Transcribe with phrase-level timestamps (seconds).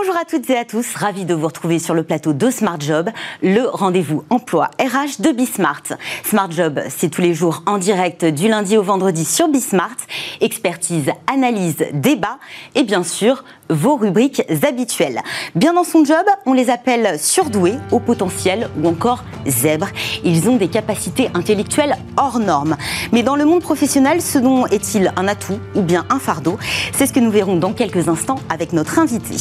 [0.00, 2.80] Bonjour à toutes et à tous, ravi de vous retrouver sur le plateau de Smart
[2.80, 3.10] Job,
[3.42, 5.82] le rendez-vous emploi RH de Bismart.
[6.24, 9.98] Smart Job, c'est tous les jours en direct du lundi au vendredi sur Bismart.
[10.40, 12.38] Expertise, analyse, débat
[12.74, 15.22] et bien sûr vos rubriques habituelles.
[15.54, 19.88] Bien dans son job, on les appelle surdoués, au potentiel ou encore zèbres.
[20.24, 22.76] Ils ont des capacités intellectuelles hors normes.
[23.12, 26.58] Mais dans le monde professionnel, ce dont est-il un atout ou bien un fardeau?
[26.92, 29.36] C'est ce que nous verrons dans quelques instants avec notre invité.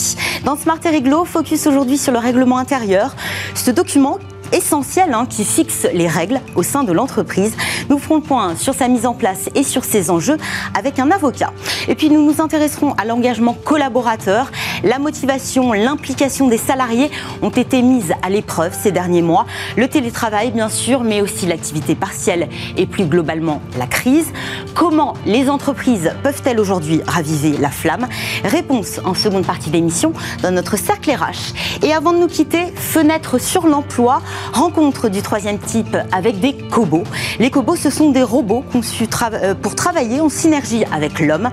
[0.46, 3.16] Dans Smart et Réglo, focus aujourd'hui sur le règlement intérieur.
[3.56, 4.20] Ce document
[4.52, 7.56] essentiel hein, qui fixe les règles au sein de l'entreprise.
[7.90, 10.38] Nous ferons le point sur sa mise en place et sur ses enjeux
[10.78, 11.52] avec un avocat.
[11.88, 14.52] Et puis nous nous intéresserons à l'engagement collaborateur.
[14.84, 19.46] La motivation, l'implication des salariés ont été mises à l'épreuve ces derniers mois.
[19.78, 24.28] Le télétravail bien sûr, mais aussi l'activité partielle et plus globalement la crise.
[24.76, 28.08] Comment les entreprises peuvent-elles aujourd'hui raviver la flamme?
[28.44, 31.84] Réponse en seconde partie d'émission dans notre cercle RH.
[31.84, 34.22] Et avant de nous quitter, fenêtre sur l'emploi.
[34.54, 37.04] Rencontre du troisième type avec des cobots.
[37.40, 41.50] Les cobots, ce sont des robots conçus euh, pour travailler en synergie avec l'homme,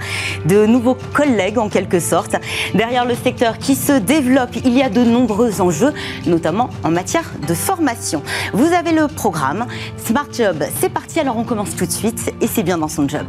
[0.47, 2.37] de nouveaux collègues en quelque sorte.
[2.75, 5.93] Derrière le secteur qui se développe, il y a de nombreux enjeux,
[6.27, 8.23] notamment en matière de formation.
[8.53, 9.67] Vous avez le programme
[10.05, 13.09] Smart Job, c'est parti, alors on commence tout de suite et c'est bien dans son
[13.09, 13.27] job.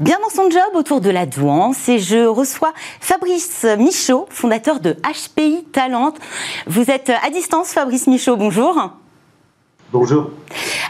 [0.00, 4.96] Bien dans son job autour de la douance et je reçois Fabrice Michaud, fondateur de
[5.02, 6.14] HPI Talent.
[6.66, 8.92] Vous êtes à distance, Fabrice Michaud, bonjour.
[9.90, 10.30] Bonjour.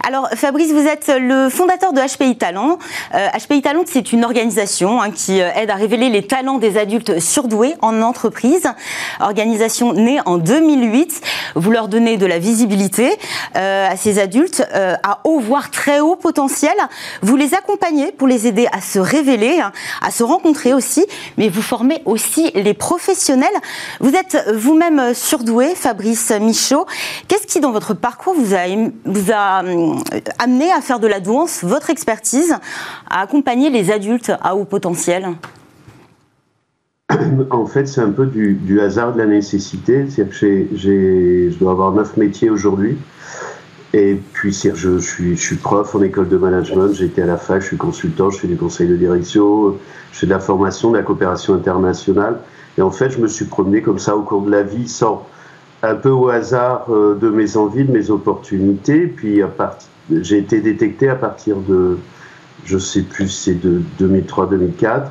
[0.04, 2.78] Alors Fabrice, vous êtes le fondateur de HPI Talent.
[3.12, 6.78] HPI euh, Talent, c'est une organisation hein, qui euh, aide à révéler les talents des
[6.78, 8.66] adultes surdoués en entreprise.
[9.20, 11.20] Organisation née en 2008.
[11.56, 13.10] Vous leur donnez de la visibilité
[13.56, 16.74] euh, à ces adultes à haut voire très haut potentiel.
[17.22, 21.06] Vous les accompagnez pour les aider à se révéler, hein, à se rencontrer aussi,
[21.36, 23.48] mais vous formez aussi les professionnels.
[24.00, 26.86] Vous êtes vous-même surdoué, Fabrice Michaud.
[27.28, 28.66] Qu'est-ce qui dans votre parcours vous a,
[29.04, 29.94] vous a euh,
[30.38, 32.54] amené à faire de la douance, votre expertise,
[33.08, 35.28] à accompagner les adultes à haut potentiel
[37.50, 40.06] en fait, c'est un peu du, hasard de la nécessité.
[40.10, 42.98] C'est-à-dire que je dois avoir neuf métiers aujourd'hui.
[43.94, 47.38] Et puis, je, suis, je suis prof en école de management, j'ai été à la
[47.38, 49.76] fac, je suis consultant, je fais du conseil de direction,
[50.12, 52.38] je fais de la formation, de la coopération internationale.
[52.76, 55.26] Et en fait, je me suis promené comme ça au cours de la vie sans,
[55.82, 59.06] un peu au hasard euh, de mes envies, de mes opportunités.
[59.06, 59.40] Puis
[60.10, 61.98] j'ai été détecté à partir de,
[62.64, 65.10] je sais plus, c'est de 2003-2004.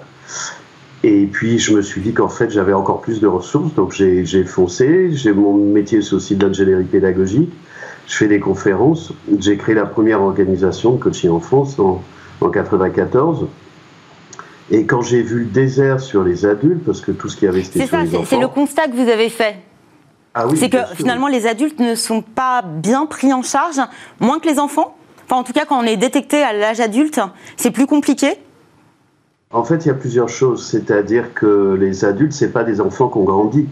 [1.03, 4.43] Et puis je me suis dit qu'en fait j'avais encore plus de ressources, donc j'ai
[4.43, 5.11] foncé.
[5.11, 7.53] J'ai mon métier c'est aussi de l'ingénierie pédagogique.
[8.07, 9.13] Je fais des conférences.
[9.39, 12.01] J'ai créé la première organisation de coaching en France en,
[12.41, 13.47] en 94.
[14.69, 17.63] Et quand j'ai vu le désert sur les adultes, parce que tout ce qui avait
[17.63, 19.55] c'était C'est ça, c'est le constat que vous avez fait.
[20.39, 23.81] Ah c'est que finalement les adultes ne sont pas bien pris en charge,
[24.19, 24.95] moins que les enfants.
[25.25, 27.19] Enfin, en tout cas, quand on est détecté à l'âge adulte,
[27.55, 28.35] c'est plus compliqué.
[29.51, 30.63] En fait, il y a plusieurs choses.
[30.63, 33.67] C'est-à-dire que les adultes, c'est pas des enfants qui ont grandi.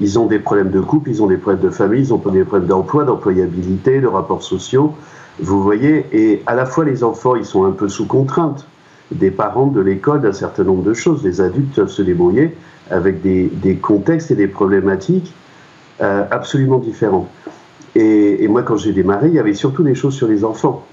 [0.00, 2.44] Ils ont des problèmes de couple, ils ont des problèmes de famille, ils ont des
[2.44, 4.94] problèmes d'emploi, d'employabilité, de rapports sociaux.
[5.38, 8.66] Vous voyez, et à la fois les enfants, ils sont un peu sous contrainte
[9.12, 11.22] des parents, de l'école, d'un certain nombre de choses.
[11.22, 12.56] Les adultes peuvent se débrouiller
[12.90, 15.32] avec des contextes et des problématiques
[16.00, 17.28] euh, absolument différent.
[17.94, 20.84] Et, moi, quand j'ai démarré, il y avait surtout des choses sur les enfants.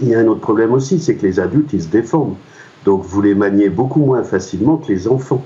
[0.00, 2.36] Il y a un autre problème aussi, c'est que les adultes, ils se défendent.
[2.86, 5.44] Donc, vous les maniez beaucoup moins facilement que les enfants.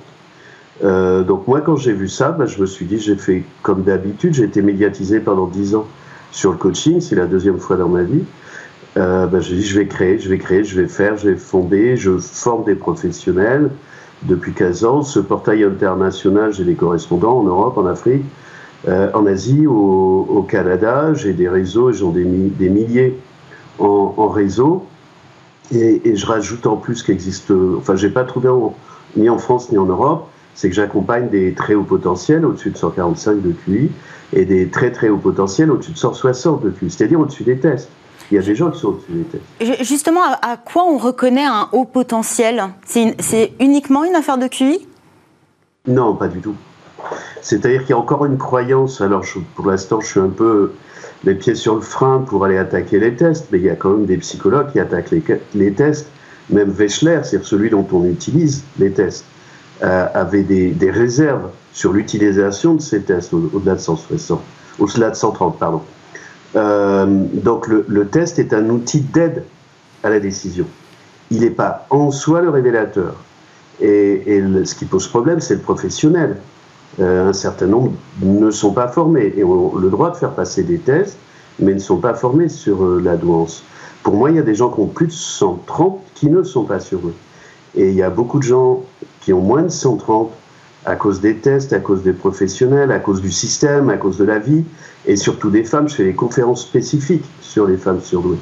[0.84, 3.82] Euh, donc, moi, quand j'ai vu ça, bah, je me suis dit, j'ai fait comme
[3.82, 5.86] d'habitude, j'ai été médiatisé pendant 10 ans
[6.30, 8.24] sur le coaching, c'est la deuxième fois dans ma vie.
[8.96, 11.36] Euh, bah, j'ai dit, je vais créer, je vais créer, je vais faire, je vais
[11.36, 13.70] fonder, je forme des professionnels
[14.22, 15.02] depuis 15 ans.
[15.02, 18.24] Ce portail international, j'ai des correspondants en Europe, en Afrique.
[18.88, 23.18] Euh, en Asie, au, Canada, j'ai des réseaux, j'en ai des, milliers
[23.78, 24.84] en, réseau.
[25.74, 28.50] Et, je rajoute en plus qu'existe, enfin, j'ai pas trouvé
[29.16, 32.76] ni en France ni en Europe, c'est que j'accompagne des très hauts potentiels au-dessus de
[32.76, 33.90] 145 de QI
[34.32, 37.88] et des très très hauts potentiels au-dessus de 160 de QI, c'est-à-dire au-dessus des tests.
[38.30, 39.84] Il y a des gens qui sont au-dessus des tests.
[39.84, 42.64] Justement, à quoi on reconnaît un haut potentiel?
[42.84, 44.86] C'est uniquement une affaire de QI?
[45.86, 46.54] Non, pas du tout.
[47.42, 49.24] C'est-à-dire qu'il y a encore une croyance, alors
[49.54, 50.72] pour l'instant je suis un peu
[51.24, 53.90] les pieds sur le frein pour aller attaquer les tests, mais il y a quand
[53.90, 55.10] même des psychologues qui attaquent
[55.54, 56.08] les, tests.
[56.50, 59.24] Même Wechsler, c'est celui dont on utilise les tests,
[59.82, 64.40] euh, avait des, réserves sur l'utilisation de ces tests au-delà de 160.
[64.78, 65.82] au-delà de 130, pardon.
[66.54, 69.44] donc le, test est un outil d'aide
[70.02, 70.66] à la décision.
[71.30, 73.16] Il n'est pas en soi le révélateur.
[73.80, 76.36] Et, ce qui pose problème, c'est le professionnel.
[77.00, 77.92] Un certain nombre
[78.22, 81.18] ne sont pas formés et ont le droit de faire passer des tests,
[81.58, 83.64] mais ne sont pas formés sur la douance.
[84.02, 86.64] Pour moi, il y a des gens qui ont plus de 130 qui ne sont
[86.64, 87.14] pas sur eux.
[87.74, 88.82] Et il y a beaucoup de gens
[89.22, 90.30] qui ont moins de 130
[90.84, 94.24] à cause des tests, à cause des professionnels, à cause du système, à cause de
[94.24, 94.64] la vie,
[95.06, 95.88] et surtout des femmes.
[95.88, 98.38] Je fais des conférences spécifiques sur les femmes surdouées.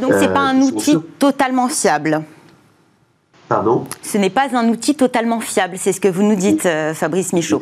[0.00, 2.22] Donc ce n'est pas un euh, outil totalement fiable
[3.52, 6.94] Pardon Ce n'est pas un outil totalement fiable, c'est ce que vous nous dites, euh,
[6.94, 7.60] Fabrice Michaud.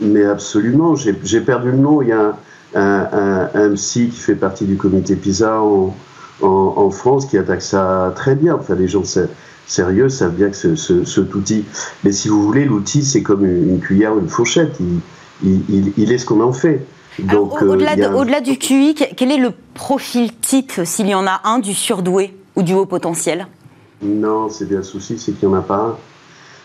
[0.00, 2.00] Mais, absolument, j'ai perdu le nom.
[2.00, 2.36] Il y a
[2.76, 5.96] un, un, psy qui fait partie du comité PISA en,
[6.42, 8.54] en, France qui attaque ça très bien.
[8.54, 9.02] Enfin, les gens
[9.66, 11.64] sérieux savent bien que ce, cet outil.
[12.04, 14.78] Mais si vous voulez, l'outil, c'est comme une, cuillère ou une fourchette.
[15.42, 16.86] Il, est ce qu'on en fait.
[17.32, 21.74] Euh, au-delà, du QI, quel est le profil type, s'il y en a un, du
[21.74, 23.48] surdoué ou du haut potentiel?
[24.02, 25.96] Non, c'est bien souci, c'est qu'il n'y en a pas un.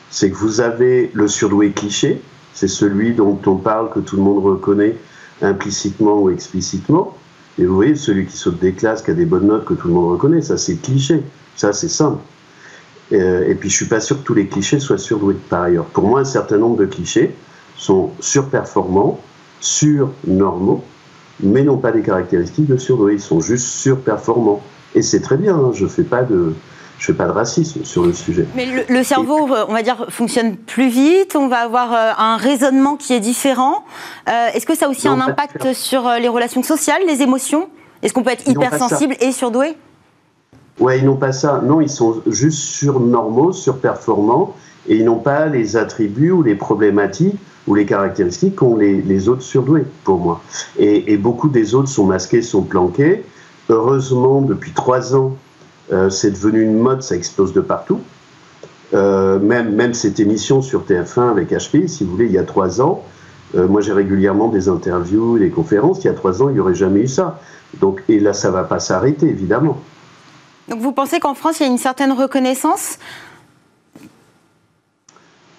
[0.09, 2.21] C'est que vous avez le surdoué cliché,
[2.53, 4.97] c'est celui dont on parle, que tout le monde reconnaît
[5.41, 7.15] implicitement ou explicitement.
[7.57, 9.87] Et vous voyez, celui qui saute des classes, qui a des bonnes notes, que tout
[9.87, 11.23] le monde reconnaît, ça c'est cliché.
[11.55, 12.19] Ça c'est simple.
[13.13, 15.85] Euh, et, puis je suis pas sûr que tous les clichés soient surdoués par ailleurs.
[15.85, 17.35] Pour moi, un certain nombre de clichés
[17.77, 19.19] sont surperformants,
[19.59, 20.83] surnormaux,
[21.41, 23.13] mais n'ont pas des caractéristiques de surdoué.
[23.13, 24.61] Ils sont juste surperformants.
[24.95, 26.53] Et c'est très bien, hein, je fais pas de,
[27.01, 28.45] je fais pas de racisme sur le sujet.
[28.55, 32.95] Mais le, cerveau, on va dire, fonctionne plus vite, on va avoir euh, un raisonnement
[32.95, 33.83] qui est différent.
[34.29, 37.69] Euh, est-ce que ça a aussi un impact sur les relations sociales, les émotions?
[38.03, 39.75] Est-ce qu'on peut être hypersensible et surdoué?
[40.79, 41.59] Ouais, ils n'ont pas ça.
[41.63, 44.55] Non, ils sont juste surnormaux, surperformants,
[44.87, 47.35] et ils n'ont pas les attributs ou les problématiques
[47.67, 50.41] ou les caractéristiques qu'ont les, autres surdoués, pour moi.
[50.77, 53.23] Et, beaucoup des autres sont masqués, sont planqués.
[53.69, 55.50] Heureusement, depuis trois ans, euh,
[56.09, 57.99] c'est devenu une mode, ça explose de partout.
[58.93, 62.43] Euh, même, même cette émission sur TF1 avec HP, si vous voulez, il y a
[62.43, 63.03] trois ans,
[63.55, 66.03] euh, moi j'ai régulièrement des interviews, des conférences.
[66.03, 67.39] Il y a trois ans, il n'y aurait jamais eu ça.
[67.79, 69.77] Donc, et là, ça ne va pas s'arrêter, évidemment.
[70.67, 72.97] Donc vous pensez qu'en France, il y a une certaine reconnaissance?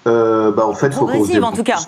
[0.07, 1.79] Euh, bah en fait, Progressive, en tout cas.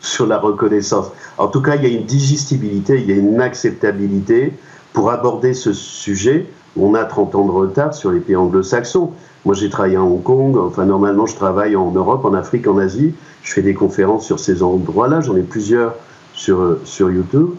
[0.00, 1.08] Sur la reconnaissance.
[1.38, 4.52] En tout cas, il y a une digestibilité, il y a une acceptabilité
[4.92, 6.46] pour aborder ce sujet.
[6.80, 9.12] On a 30 ans de retard sur les pays anglo-saxons.
[9.44, 10.56] Moi, j'ai travaillé à Hong Kong.
[10.56, 13.14] Enfin, normalement, je travaille en Europe, en Afrique, en Asie.
[13.42, 15.20] Je fais des conférences sur ces endroits-là.
[15.20, 15.94] J'en ai plusieurs
[16.38, 17.50] sur, YouTube.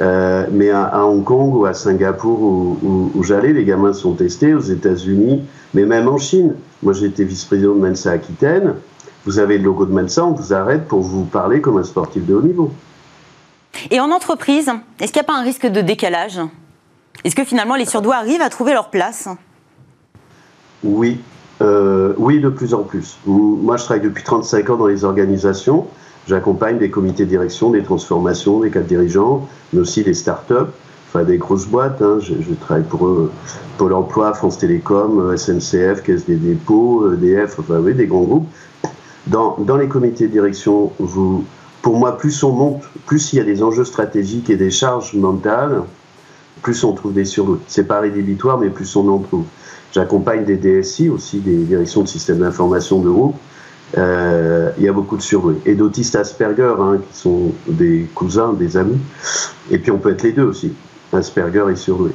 [0.00, 4.60] Euh, mais à, Hong Kong ou à Singapour où, j'allais, les gamins sont testés, aux
[4.60, 5.42] États-Unis,
[5.72, 6.54] mais même en Chine.
[6.82, 8.74] Moi, j'étais vice-président de Mensa Aquitaine.
[9.24, 12.26] Vous avez le logo de Mensa, on vous arrête pour vous parler comme un sportif
[12.26, 12.70] de haut niveau.
[13.90, 16.40] Et en entreprise, est-ce qu'il n'y a pas un risque de décalage?
[17.22, 19.28] Est-ce que finalement les surdoués arrivent à trouver leur place
[20.82, 21.20] Oui,
[21.62, 23.18] euh, oui, de plus en plus.
[23.26, 25.86] Moi, je travaille depuis 35 ans dans les organisations.
[26.26, 30.70] J'accompagne des comités de direction, des transformations, des cadres dirigeants, mais aussi des start-up,
[31.08, 32.00] enfin des grosses boîtes.
[32.02, 32.18] Hein.
[32.20, 33.30] Je, travaille pour eux,
[33.78, 38.48] Pôle emploi, France Télécom, SNCF, Caisse des dépôts, EDF, enfin des grands groupes.
[39.26, 40.92] Dans, les comités de direction,
[41.82, 45.14] pour moi, plus on monte, plus il y a des enjeux stratégiques et des charges
[45.14, 45.82] mentales,
[46.64, 47.58] plus on trouve des surdoués.
[47.68, 49.44] C'est pas rédhibitoire, mais plus on en trouve.
[49.92, 53.36] J'accompagne des DSI aussi, des directions de systèmes d'information de groupe,
[53.98, 55.60] euh, il y a beaucoup de surdoués.
[55.66, 58.98] Et d'autistes Asperger, hein, qui sont des cousins, des amis.
[59.70, 60.72] Et puis on peut être les deux aussi,
[61.12, 62.10] Asperger et surdoué.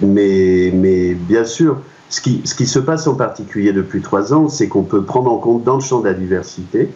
[0.00, 1.78] Mais, mais bien sûr,
[2.08, 5.30] ce qui, ce qui se passe en particulier depuis trois ans, c'est qu'on peut prendre
[5.30, 6.88] en compte dans le champ de la diversité,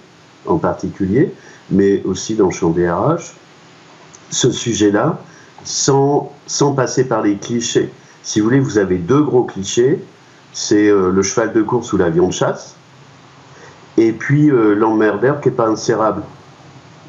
[0.47, 1.33] en particulier,
[1.71, 3.35] mais aussi dans le champ des RH,
[4.31, 5.21] ce sujet-là,
[5.65, 7.91] sans, sans passer par les clichés.
[8.23, 10.03] Si vous voulez, vous avez deux gros clichés,
[10.53, 12.77] c'est euh, le cheval de course ou l'avion de chasse,
[13.97, 16.23] et puis euh, l'emmerdeur qui n'est pas insérable.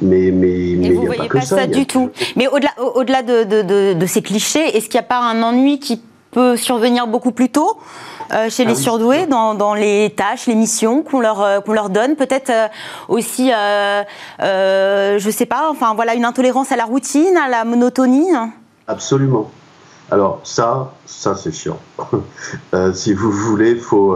[0.02, 2.10] Mais, mais, mais vous ne voyez pas, ça, du tout.
[2.36, 5.80] Mais au-delà au de, de, de, ces clichés, est-ce qu'il n'y a pas un ennui
[5.80, 6.02] qui
[6.32, 7.78] peut survenir beaucoup plus tôt
[8.34, 11.74] euh, chez ah les surdoués dans, dans, les tâches, les missions qu'on leur, euh, qu'on
[11.74, 12.68] leur donne Peut-être euh,
[13.08, 13.52] aussi,
[14.40, 18.32] je ne sais pas, enfin voilà, une intolérance à la routine, à la monotonie
[18.88, 19.52] Absolument.
[20.12, 21.80] Alors ça, ça c'est chiant.
[22.94, 24.16] si vous voulez, faut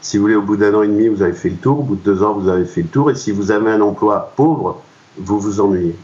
[0.00, 1.80] si vous voulez, au bout d'un an et demi, vous avez fait le tour.
[1.80, 3.10] Au bout de deux ans, vous avez fait le tour.
[3.10, 4.80] Et si vous avez un emploi pauvre,
[5.18, 5.94] vous vous ennuyez.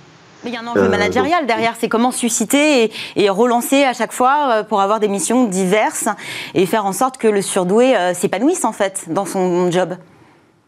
[0.44, 3.94] Mais il y a un enjeu euh, managérial derrière, c'est comment susciter et, relancer à
[3.94, 6.08] chaque fois euh, pour avoir des missions diverses
[6.54, 9.94] et faire en sorte que le surdoué euh, s'épanouisse en fait dans son job.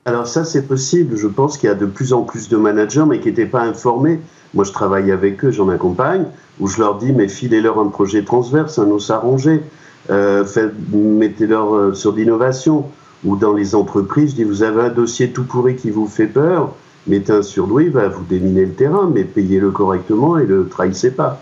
[0.06, 1.16] Alors ça, c'est possible.
[1.16, 3.60] Je pense qu'il y a de plus en plus de managers, mais qui n'étaient pas
[3.60, 4.20] informés.
[4.54, 6.24] Moi, je travaille avec eux, j'en accompagne,
[6.60, 9.62] où je leur dis, mais filez-leur un projet transverse, un os arrangé,
[10.10, 10.44] euh,
[10.92, 12.86] mettez-leur euh, sur l'innovation.
[13.24, 16.26] Ou dans les entreprises, je dis, vous avez un dossier tout pourri qui vous fait
[16.26, 16.74] peur,
[17.08, 21.10] mettez un surdoué, va vous déminer le terrain, mais payez-le correctement et ne le trahissez
[21.10, 21.40] pas.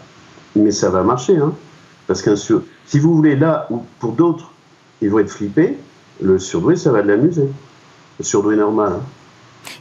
[0.54, 1.52] Mais ça va marcher, hein.
[2.06, 2.62] Parce qu'un sur...
[2.86, 4.52] si vous voulez, là, ou pour d'autres,
[5.02, 5.76] ils vont être flippés,
[6.22, 7.48] le surdoué, ça va l'amuser.
[8.18, 8.92] Le surdoué normal.
[8.96, 9.00] Hein.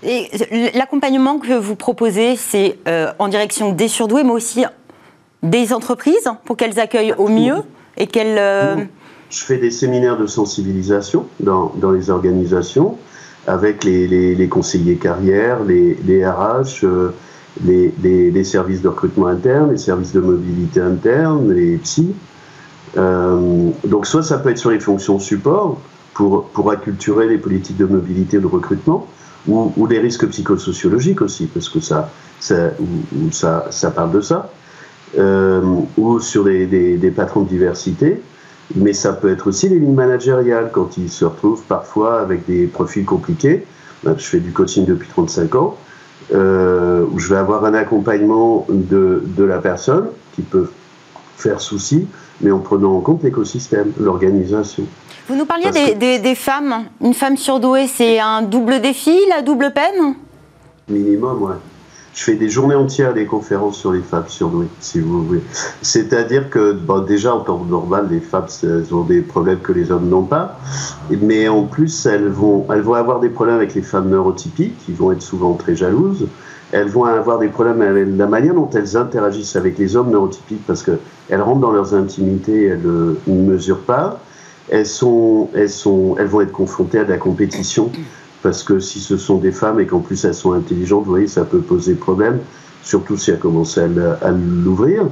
[0.04, 0.30] Et
[0.74, 4.66] l'accompagnement que vous proposez, c'est euh, en direction des surdoués, mais aussi
[5.50, 7.58] des entreprises, pour qu'elles accueillent au mieux
[7.98, 8.38] et qu'elles...
[8.38, 8.76] Euh,
[9.30, 12.98] Je fais des séminaires de sensibilisation dans, dans les organisations
[13.48, 17.12] avec les, les, conseillers carrières, les, les RH, euh,
[17.64, 22.16] les, services de recrutement interne, les services de mobilité interne, les psy.
[22.96, 25.80] donc soit ça peut être sur les fonctions support
[26.16, 29.06] pour, pour acculturer les politiques de mobilité ou de recrutement,
[29.48, 32.10] ou, ou les risques psychosociologiques aussi, parce que ça,
[32.40, 32.72] ça,
[33.32, 34.65] ça, ça parle de ça, euh,
[35.18, 38.22] ou sur des, des, des, patrons de diversité,
[38.76, 42.68] mais ça peut être aussi les lignes managériales, quand ils se retrouvent parfois avec des
[42.68, 43.66] profils compliqués.
[44.04, 45.78] Je fais du coaching depuis 35 ans,
[46.34, 50.70] euh, où je vais avoir un accompagnement de, de la personne qui peut
[51.38, 52.08] faire souci,
[52.42, 54.84] mais en prenant en compte l'écosystème, l'organisation.
[55.28, 56.86] Vous nous parliez des, des, femmes.
[57.02, 60.16] Une femme surdouée, c'est un double défi, la double peine?
[60.88, 61.56] Minimum, ouais.
[62.16, 65.42] Je fais des journées entières des conférences sur les femmes surdouées, si vous voulez.
[65.82, 69.92] C'est-à-dire que, bon, déjà, en temps normal, les femmes elles ont des problèmes que les
[69.92, 70.58] hommes n'ont pas.
[71.10, 74.94] Mais en plus, elles vont, elles vont avoir des problèmes avec les femmes neurotypiques, qui
[74.94, 76.28] vont être souvent très jalouses.
[76.72, 80.66] Elles vont avoir des problèmes avec la manière dont elles interagissent avec les hommes neurotypiques,
[80.66, 84.22] parce qu'elles rentrent dans leurs intimités, elles ne mesurent pas
[84.70, 87.92] elles, sont, elles, sont, elles vont être confrontées à de la compétition
[88.46, 91.28] parce que si ce sont des femmes et qu'en plus elles sont intelligentes, vous voyez,
[91.28, 92.38] ça peut poser problème,
[92.84, 95.08] surtout si elles commencent à l'ouvrir.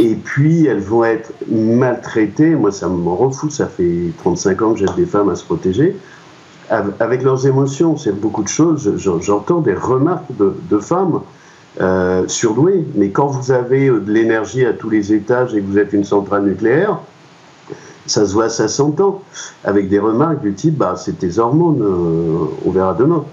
[0.00, 4.72] Et puis elles vont être maltraitées, moi ça m'en rend fou, ça fait 35 ans
[4.72, 5.96] que j'aide des femmes à se protéger,
[6.98, 11.20] avec leurs émotions, c'est beaucoup de choses, j'entends des remarques de, femmes
[11.80, 15.78] euh, surdouées, mais quand vous avez de l'énergie à tous les étages et que vous
[15.78, 16.98] êtes une centrale nucléaire,
[18.06, 19.22] ça se voit, ça s'entend,
[19.64, 23.24] avec des remarques du type bah, c'est tes hormones, euh, on verra demain.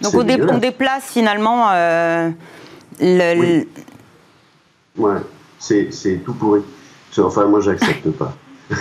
[0.00, 2.30] Donc on, déplace finalement euh,
[3.00, 3.40] le.
[3.40, 3.68] Oui.
[4.98, 5.18] Ouais,
[5.58, 6.62] c'est tout pourri.
[7.18, 8.34] Enfin, moi, j'accepte pas.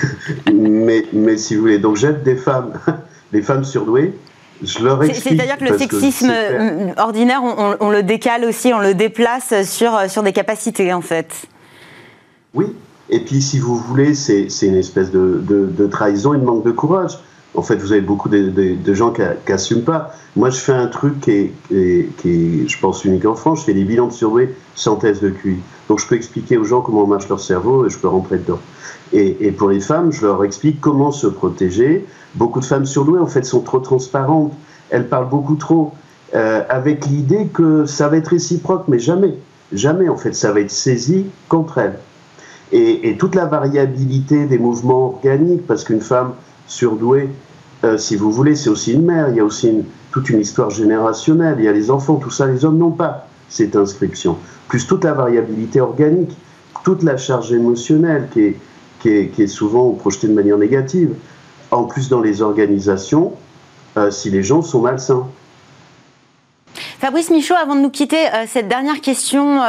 [0.51, 2.73] mais, mais si vous voulez, donc j'aide des femmes,
[3.31, 4.17] des femmes surdouées.
[4.63, 5.39] Je leur explique.
[5.39, 6.31] C'est-à-dire que le sexisme
[6.97, 11.47] ordinaire, on, on, le décale aussi, on le déplace sur, sur des capacités, en fait.
[12.53, 12.67] Oui,
[13.11, 16.71] et puis, si vous voulez, c'est une espèce de, de, trahison et de manque de
[16.71, 17.19] courage.
[17.53, 20.13] En fait, vous avez beaucoup de, de gens qui n'assument pas.
[20.37, 21.51] Moi, je fais un truc qui est,
[22.17, 23.59] qui, est, je pense, unique en France.
[23.59, 25.57] Je fais des bilans de survie sans test de QI.
[25.89, 28.59] Donc, je peux expliquer aux gens comment marche leur cerveau et je peux rentrer dedans.
[29.11, 32.05] Et, et pour les femmes, je leur explique comment se protéger.
[32.35, 34.53] Beaucoup de femmes surdouées, en fait, sont trop transparentes.
[34.89, 35.91] Elles parlent beaucoup trop,
[36.33, 39.35] euh, avec l'idée que ça va être réciproque, mais jamais.
[39.73, 41.99] Jamais, en fait, ça va être saisi contre elles.
[42.73, 46.33] Et, toute la variabilité des mouvements organiques, parce qu'une femme
[46.67, 47.29] surdouée,
[47.83, 50.69] euh, si vous voulez, c'est aussi une mère, il y a aussi toute une histoire
[50.69, 54.37] générationnelle, il y a les enfants, tout ça, les hommes n'ont pas cette inscription.
[54.69, 56.31] Plus toute la variabilité organique,
[56.85, 61.15] toute la charge émotionnelle qui est souvent projetée de manière négative.
[61.71, 63.33] En plus, dans les organisations,
[63.97, 65.27] euh, si les gens sont malsains.
[66.99, 69.61] Fabrice Michaud, avant de nous quitter, euh, cette dernière question,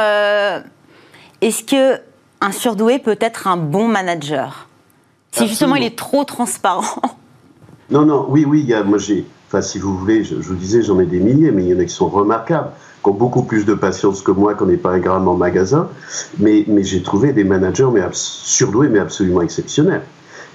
[1.41, 1.99] est-ce que
[2.43, 4.67] un surdoué peut être un bon manager
[5.31, 7.01] Si justement il est trop transparent.
[7.89, 10.55] Non, non, oui, oui, il y a, moi j'ai, enfin si vous voulez, je, vous
[10.55, 12.69] disais, j'en ai des milliers, mais il y en a qui sont remarquables,
[13.03, 15.89] qui ont beaucoup plus de patience que moi, qu'on n'est pas un en magasin,
[16.39, 20.03] mais, mais j'ai trouvé des managers mais surdoués, mais absolument exceptionnels.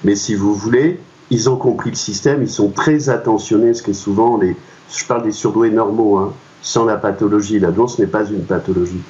[0.04, 3.90] Mais si vous voulez, ils ont compris le système, ils sont très attentionnés, ce qui
[3.92, 4.57] est souvent les,
[4.90, 7.58] je parle des surdoués normaux, hein, sans la pathologie.
[7.58, 9.02] La ce n'est pas une pathologie,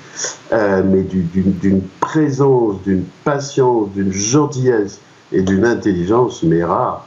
[0.53, 5.01] euh, mais d'une présence, d'une patience, d'une gentillesse
[5.33, 7.07] et d'une intelligence, mais rare.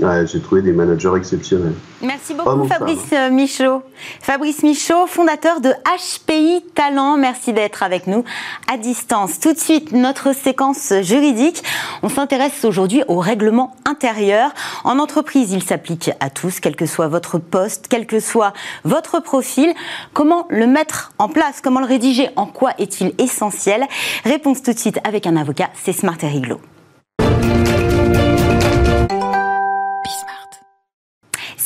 [0.00, 1.74] J'ai trouvé des managers exceptionnels.
[2.00, 3.82] Merci beaucoup Fabrice euh, Michaud.
[4.20, 7.16] Fabrice Michaud, fondateur de HPI Talent.
[7.16, 8.24] Merci d'être avec nous
[8.72, 9.38] à distance.
[9.38, 11.62] Tout de suite, notre séquence juridique.
[12.02, 14.50] On s'intéresse aujourd'hui au règlement intérieur.
[14.84, 18.52] En entreprise, il s'applique à tous, quel que soit votre poste, quel que soit
[18.84, 19.72] votre profil.
[20.14, 21.60] Comment le mettre en place?
[21.62, 22.30] Comment le rédiger?
[22.36, 23.86] En quoi est-il essentiel?
[24.24, 26.58] Réponse tout de suite avec un avocat, c'est Smart et Smart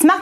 [0.06, 0.15] et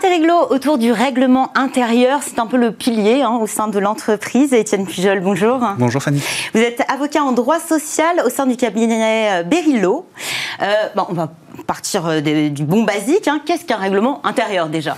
[0.51, 4.53] Autour du règlement intérieur, c'est un peu le pilier hein, au sein de l'entreprise.
[4.53, 5.61] Étienne Pujol, bonjour.
[5.79, 6.23] Bonjour Fanny.
[6.53, 10.07] Vous êtes avocat en droit social au sein du cabinet Berilo.
[10.63, 11.33] Euh, bon, on va
[11.67, 13.29] partir euh, du bon basique.
[13.29, 13.41] Hein.
[13.45, 14.97] Qu'est-ce qu'un règlement intérieur déjà?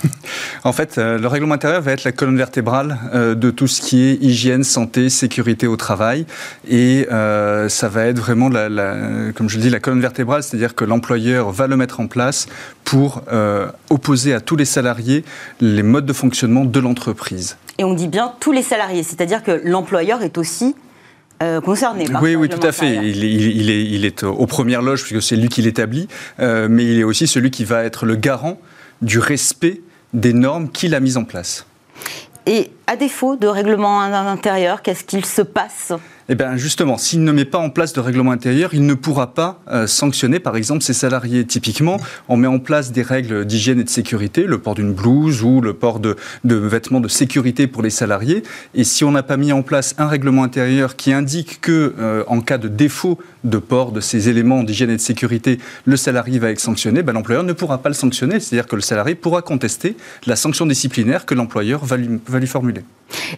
[0.63, 4.03] En fait, euh, le règlement intérieur va être la colonne vertébrale de tout ce qui
[4.03, 6.25] est hygiène, santé, sécurité au travail.
[6.67, 8.67] Et ça va être vraiment, la,
[9.35, 12.47] comme je le dis, la colonne vertébrale, c'est-à-dire que l'employeur va le mettre en place
[12.83, 13.21] pour
[13.89, 14.96] opposer à tous les salariés
[15.61, 17.57] les modes de fonctionnement de l'entreprise.
[17.77, 20.75] Et on dit bien tous les salariés, c'est-à-dire que l'employeur est aussi
[21.43, 22.95] euh, concerné Oui, oui, tout à fait.
[22.95, 26.07] Il, est, il, est, aux premières loges, puisque c'est lui qui l'établit,
[26.39, 28.59] euh, mais il est aussi celui qui va être le garant
[29.03, 29.81] du respect
[30.13, 31.67] des normes qu'il a mises en place.
[32.47, 35.91] Et à défaut de règlement intérieur, qu'est-ce qu'il se passe?
[36.29, 39.33] Eh bien, justement, s'il ne met pas en place de règlement intérieur, il ne pourra
[39.33, 41.45] pas euh, sanctionner, par exemple, ses salariés.
[41.45, 45.41] Typiquement, on met en place des règles d'hygiène et de sécurité, le port d'une blouse
[45.41, 48.43] ou le port de, vêtements de sécurité pour les salariés.
[48.75, 52.23] Et si on n'a pas mis en place un règlement intérieur qui indique que, euh,
[52.27, 56.39] en cas de défaut de port de ces éléments d'hygiène et de sécurité, le salarié
[56.39, 58.41] va être sanctionné, ben, l'employeur ne pourra pas le sanctionner.
[58.41, 62.81] C'est-à-dire que le salarié pourra contester la sanction disciplinaire que l'employeur va lui formuler.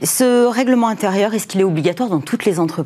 [0.04, 2.79] Ce règlement intérieur, est-ce qu'il est obligatoire dans toutes les entreprises?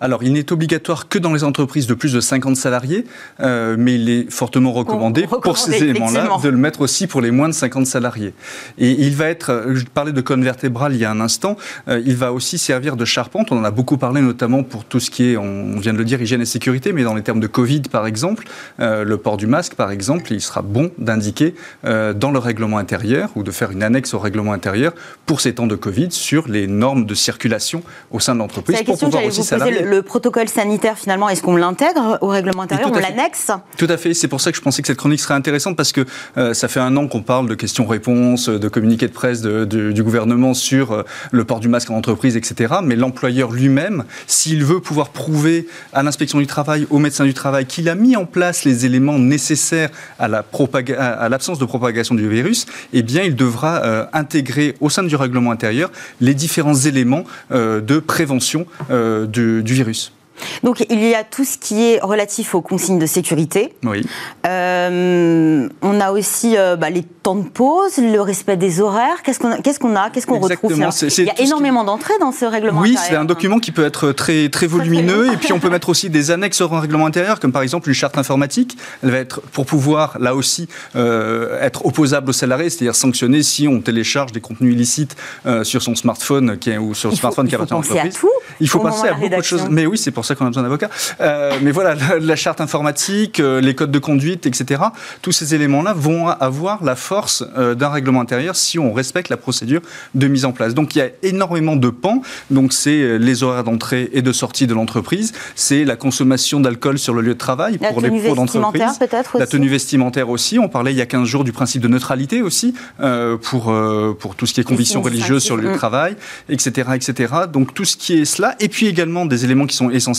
[0.00, 3.04] Alors, il n'est obligatoire que dans les entreprises de plus de 50 salariés,
[3.40, 7.30] euh, mais il est fortement recommandé, pour ces éléments-là de le mettre aussi pour les
[7.30, 8.34] moins de 50 salariés.
[8.78, 11.56] Et il va être, euh, je parlais de cône vertébrale il y a un instant,
[11.88, 13.52] euh, il va aussi servir de charpente.
[13.52, 16.04] On en a beaucoup parlé notamment pour tout ce qui est, on vient de le
[16.04, 18.46] dire, hygiène et sécurité, mais dans les termes de Covid par exemple,
[18.78, 21.54] le port du masque par exemple, il sera bon d'indiquer
[21.84, 24.92] dans le règlement intérieur ou de faire une annexe au règlement intérieur
[25.26, 28.98] pour ces temps de Covid sur les normes de circulation au sein de l'entreprise pour
[28.98, 29.82] pouvoir aussi salarier.
[29.82, 33.96] Le, le, protocole sanitaire, finalement, est-ce qu'on l'intègre au règlement intérieur On l'annexe Tout à
[33.96, 34.14] fait.
[34.14, 36.04] C'est pour ça que je pensais que cette chronique serait intéressante parce que
[36.36, 40.54] euh, ça fait un an qu'on parle de questions-réponses, de communiqués de presse du gouvernement
[40.54, 42.74] sur euh, le port du masque en entreprise, etc.
[42.82, 47.66] Mais l'employeur lui-même, s'il veut pouvoir prouver à l'inspection du travail, au médecin du travail,
[47.66, 53.02] qu'il a mis en place les éléments nécessaires à l'absence de propagation du virus, eh
[53.02, 55.90] bien, il devra euh, intégrer au sein du règlement intérieur
[56.20, 60.12] les différents éléments de prévention euh, du, virus.
[60.62, 63.74] Donc il y a tout ce qui est relatif aux consignes de sécurité.
[63.84, 64.04] Oui.
[64.46, 69.22] Euh, on a aussi bah, les temps de pause, le respect des horaires.
[69.22, 70.72] Qu'est-ce qu'on a Qu'est-ce qu'on retrouve?
[70.72, 72.80] Il y a énormément d'entrées dans ce règlement.
[72.80, 75.88] Oui, c'est un document qui peut être très très volumineux et puis on peut mettre
[75.88, 78.76] aussi des annexes au règlement intérieur, comme par exemple une charte informatique.
[79.02, 83.68] Elle va être pour pouvoir là aussi euh, être opposable aux salariés, c'est-à-dire sanctionner si
[83.68, 87.48] on télécharge des contenus illicites euh, sur son smartphone qui est, ou sur le smartphone
[87.48, 88.18] qui appartient à l'entreprise.
[88.60, 89.66] Il faut penser à beaucoup de choses.
[89.70, 90.90] Mais oui, c'est pour ça qu'on a besoin d'avocats.
[91.20, 94.82] Euh, mais voilà, la, la, charte informatique, les codes de conduite, etc.
[95.22, 99.36] Tous ces éléments-là vont avoir la force euh, d'un règlement intérieur si on respecte la
[99.36, 99.80] procédure
[100.14, 100.74] de mise en place.
[100.74, 102.22] Donc il y a énormément de pans.
[102.50, 106.98] Donc c'est euh, les horaires d'entrée et de sortie de l'entreprise, c'est la consommation d'alcool
[106.98, 108.98] sur le lieu de travail pour les pros d'entreprise.
[109.34, 110.58] La tenue vestimentaire aussi.
[110.58, 113.74] On parlait il y a 15 jours du principe de neutralité aussi euh, pour,
[114.18, 115.78] pour tout ce qui est convictions religieuses sur le lieu de mm.
[115.78, 116.16] travail,
[116.48, 117.34] etc., etc.
[117.52, 118.56] Donc tout ce qui est cela.
[118.60, 120.10] Et puis également des éléments qui sont essentiels,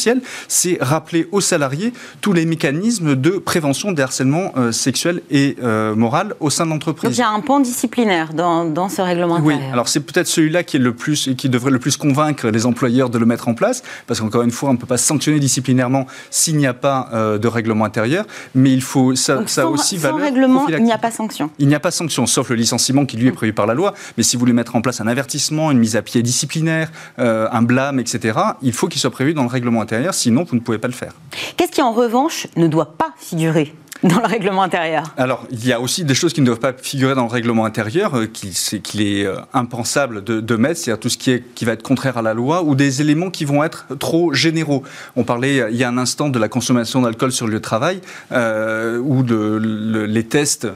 [0.47, 5.55] c'est rappeler aux salariés tous les mécanismes de prévention des harcèlements sexuels et
[5.95, 9.87] moral au sein de l'entreprise y a un pan disciplinaire dans, ce règlement Oui, alors
[9.87, 13.17] c'est peut-être celui-là qui, est le plus, qui devrait le plus convaincre les employeurs de
[13.17, 16.57] le mettre en place, parce qu'encore une fois, on ne peut pas sanctionner disciplinairement s'il
[16.57, 19.99] n'y a pas euh, de règlement intérieur, mais il faut ça, Donc ça sans, aussi
[19.99, 21.51] sans règlement, il n'y a pas sanction.
[21.59, 23.93] Il n'y a pas sanction, sauf le licenciement qui lui est prévu par la loi.
[24.17, 27.47] Mais si vous voulez mettre en place un avertissement, une mise à pied disciplinaire, euh,
[27.51, 29.80] un blâme, etc., il faut qu'il soit prévu dans le règlement
[30.11, 31.13] sinon vous ne pouvez pas le faire.
[31.57, 33.73] Qu'est-ce qui en revanche ne doit pas figurer?
[34.03, 36.73] Dans le règlement intérieur Alors, il y a aussi des choses qui ne doivent pas
[36.73, 41.17] figurer dans le règlement intérieur, euh, qu'il est, euh, impensable de, mettre, c'est-à-dire tout ce
[41.17, 43.85] qui, est, qui va être contraire à la loi, ou des éléments qui vont être
[43.99, 44.83] trop généraux.
[45.15, 47.63] On parlait il y a un instant de la consommation d'alcool sur le lieu de
[47.63, 49.59] travail, euh, ou de,
[50.07, 50.67] les tests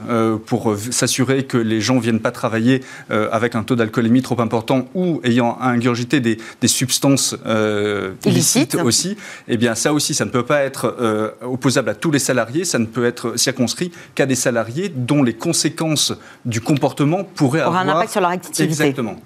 [0.46, 4.88] pour s'assurer que les gens ne viennent pas travailler avec un taux d'alcoolémie trop important,
[4.94, 7.36] ou ayant ingurgité des, des substances
[8.24, 9.16] illicites aussi.
[9.48, 12.78] Eh bien, ça aussi, ça ne peut pas être opposable à tous les salariés, ça
[12.78, 16.12] ne peut être circonscrit qu'à des salariés dont les conséquences
[16.44, 18.64] du comportement pourraient avoir un impact sur leur activité.
[18.64, 19.16] Exactement.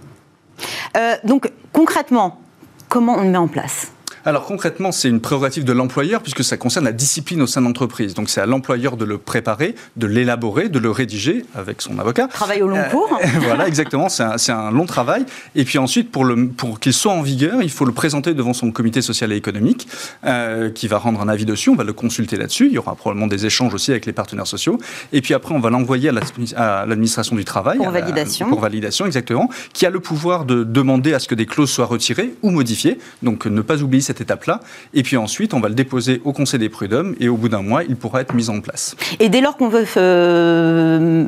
[0.97, 2.41] Euh, donc concrètement,
[2.89, 3.93] comment on le met en place?
[4.27, 7.67] Alors concrètement, c'est une prérogative de l'employeur puisque ça concerne la discipline au sein de
[7.67, 8.15] l'entreprise.
[8.15, 12.29] Donc c'est à l'employeur de le préparer, de l'élaborer, de le rédiger avec son avocat.
[12.29, 13.19] Travail au long cours.
[13.23, 14.09] Euh, voilà, exactement.
[14.09, 15.25] C'est un, long travail.
[15.55, 18.71] Et puis ensuite, pour, pour qu'il soit en vigueur, il faut le présenter devant son
[18.73, 19.89] comité social et économique
[20.25, 21.71] euh, qui va rendre un avis dessus.
[21.71, 22.67] On va le consulter là-dessus.
[22.67, 24.79] Il y aura probablement des échanges aussi avec les partenaires sociaux.
[25.13, 26.11] Et puis après, on va l'envoyer
[26.57, 27.79] à l'administration du travail.
[27.79, 28.49] Pour validation.
[28.49, 29.49] pour validation, exactement.
[29.73, 32.99] Qui a le pouvoir de demander à ce que des clauses soient retirées ou modifiées.
[33.23, 34.61] Donc ne pas oublier cette étape-là.
[34.93, 37.63] Et puis ensuite, on va le déposer au Conseil des prud'hommes et au bout d'un
[37.63, 38.97] mois, il pourra être mis en place.
[39.21, 41.27] Et dès lors qu'on veut euh,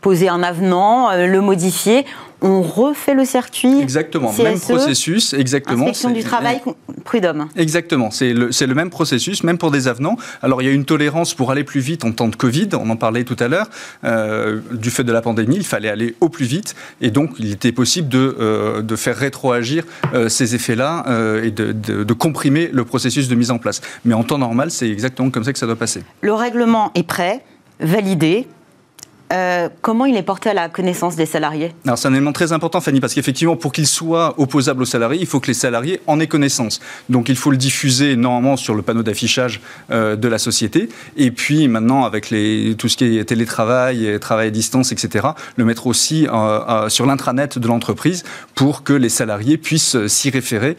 [0.00, 2.04] poser un avenant, euh, le modifier,
[2.42, 3.80] on refait le circuit.
[3.80, 5.84] Exactement, même processus, exactement.
[5.84, 6.60] Inspection du travail,
[7.04, 7.48] prud'homme.
[7.56, 10.16] Exactement, c'est le, le, même processus, même pour des avenants.
[10.42, 12.90] Alors il y a une tolérance pour aller plus vite en temps de Covid, on
[12.90, 13.68] en parlait tout à l'heure.
[14.04, 17.52] Euh, du fait de la pandémie, il fallait aller au plus vite et donc il
[17.52, 21.04] était possible de, euh, de faire rétroagir euh, ces effets-là
[21.42, 23.80] et de, de, de comprimer le processus de mise en place.
[24.04, 26.02] Mais en temps normal, c'est exactement comme ça que ça doit passer.
[26.20, 27.42] Le règlement est prêt,
[27.80, 28.46] validé,
[29.32, 31.74] euh, comment il est porté à la connaissance des salariés?
[31.84, 35.20] Alors c'est un élément très important, Fanny, parce qu'effectivement, pour qu'il soit opposable aux salariés,
[35.20, 36.80] il faut que les salariés en aient connaissance.
[37.08, 39.60] Donc il faut le diffuser normalement sur le panneau d'affichage
[39.90, 44.48] euh, de la société, et puis maintenant avec les, tout ce qui est télétravail, travail
[44.48, 49.56] à distance, etc., le mettre aussi euh, sur l'intranet de l'entreprise pour que les salariés
[49.56, 50.76] puissent s'y référer,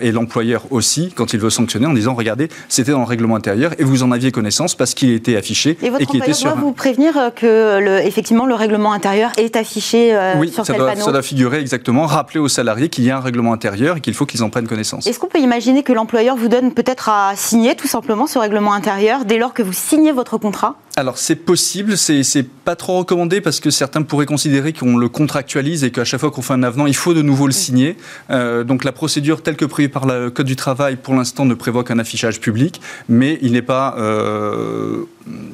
[0.00, 3.72] et l'employeur aussi, quand il veut sanctionner, en disant regardez, c'était dans le règlement intérieur
[3.78, 6.52] et vous en aviez connaissance parce qu'il était affiché et, et qu'il était sur.
[6.52, 10.72] doit vous prévenir que le, effectivement le règlement intérieur est affiché euh, oui, sur ça
[10.72, 13.52] tel doit, panneau ça doit figurer exactement, rappeler aux salariés qu'il y a un règlement
[13.52, 15.06] intérieur et qu'il faut qu'ils en prennent connaissance.
[15.06, 18.72] Est-ce qu'on peut imaginer que l'employeur vous donne peut-être à signer tout simplement ce règlement
[18.72, 20.76] intérieur dès lors que vous signez votre contrat?
[20.98, 25.84] Alors c'est possible, c'est pas trop recommandé parce que certains pourraient considérer qu'on le contractualise
[25.84, 27.98] et qu'à chaque fois qu'on fait un avenant, il faut de nouveau le signer.
[28.30, 31.52] Euh, donc la procédure telle que prévue par le Code du travail pour l'instant ne
[31.52, 32.80] prévoit qu'un affichage public,
[33.10, 35.04] mais il n'est pas, euh,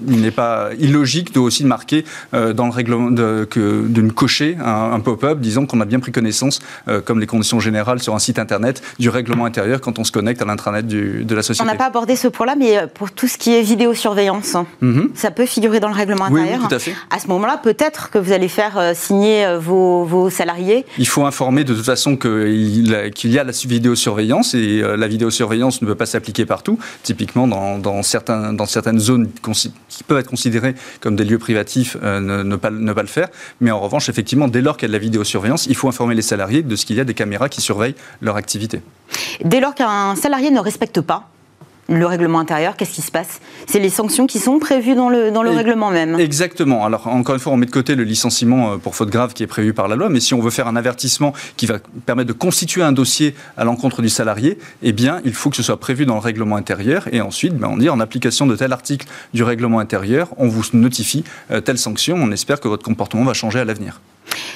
[0.06, 5.00] il n'est pas illogique de aussi marquer euh, dans le règlement de, que cocher un,
[5.00, 6.60] pop-up disant qu'on a bien pris connaissance,
[7.04, 10.40] comme les conditions générales sur un site internet, du règlement intérieur quand on se connecte
[10.42, 11.68] à l'intranet de la société.
[11.68, 15.31] On n'a pas abordé ce point-là, mais pour tout ce qui est vidéosurveillance, mm ça
[15.32, 16.60] peut figurer dans le règlement intérieur.
[16.60, 16.94] Oui, tout à fait.
[17.10, 20.86] À ce moment-là, peut-être que vous allez faire euh, signer euh, vos, vos, salariés.
[20.98, 22.88] Il faut informer de toute façon qu'il
[23.24, 26.78] y a la vidéosurveillance et euh, la vidéosurveillance ne peut pas s'appliquer partout.
[27.02, 31.96] Typiquement, dans, dans, certains, dans certaines zones qui peuvent être considérées comme des lieux privatifs,
[32.02, 33.28] ne, ne, pas, ne pas le faire.
[33.60, 36.14] Mais en revanche, effectivement, dès lors qu'il y a de la vidéosurveillance, il faut informer
[36.14, 38.82] les salariés de ce qu'il y a des caméras qui surveillent leur activité.
[39.44, 41.28] Dès lors qu'un salarié ne respecte pas
[41.88, 43.40] le règlement intérieur, qu'est-ce qui se passe?
[43.66, 46.18] C'est les sanctions qui sont prévues dans le, dans le règlement même.
[46.18, 46.84] Exactement.
[46.84, 49.42] Alors, encore une fois, on met de côté le licenciement euh, pour faute grave qui
[49.42, 52.28] est prévu par la loi, mais si on veut faire un avertissement qui va permettre
[52.28, 55.78] de constituer un dossier à l'encontre du salarié, eh bien, il faut que ce soit
[55.78, 57.08] prévu dans le règlement intérieur.
[57.12, 60.62] Et ensuite, ben, on dit en application de tel article du règlement intérieur, on vous
[60.72, 62.16] notifie euh, telle sanction.
[62.16, 64.00] On espère que votre comportement va changer à l'avenir.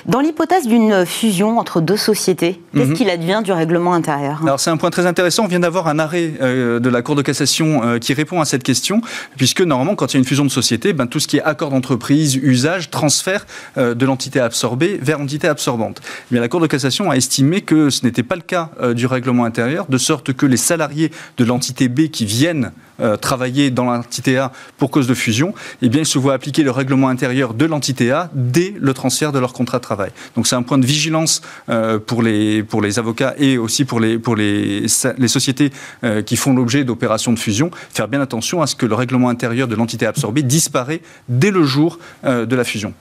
[0.07, 2.95] Dans l'hypothèse d'une fusion entre deux sociétés, qu'est-ce mhm.
[2.95, 5.45] qu'il advient du règlement intérieur Alors c'est un point très intéressant.
[5.45, 8.45] On vient d'avoir un arrêt euh, de la Cour de cassation euh, qui répond à
[8.45, 9.01] cette question,
[9.37, 11.43] puisque normalement, quand il y a une fusion de sociétés, ben, tout ce qui est
[11.43, 13.47] accord d'entreprise, usage, transfert
[13.79, 16.01] euh, de l'entité absorbée vers l'entité absorbante.
[16.31, 19.87] La Cour de cassation a estimé que ce n'était pas le cas du règlement intérieur,
[19.89, 22.73] de sorte que les salariés de l'entité B qui viennent
[23.21, 26.71] travailler dans l'entité A pour cause de fusion, eh bien, ils se voient appliquer le
[26.71, 29.96] règlement intérieur de l'entité A dès le transfert de leur contrat de travail.
[30.35, 32.65] Donc c'est un point de vigilance euh, pour, les,
[32.99, 34.87] avocats et aussi pour les, pour les,
[35.19, 35.73] les sociétés
[36.05, 39.29] euh, qui font l'objet d'opérations de fusion, faire bien attention à ce que le règlement
[39.29, 42.95] intérieur de l'entité absorbée disparaît dès le jour euh, de la fusion.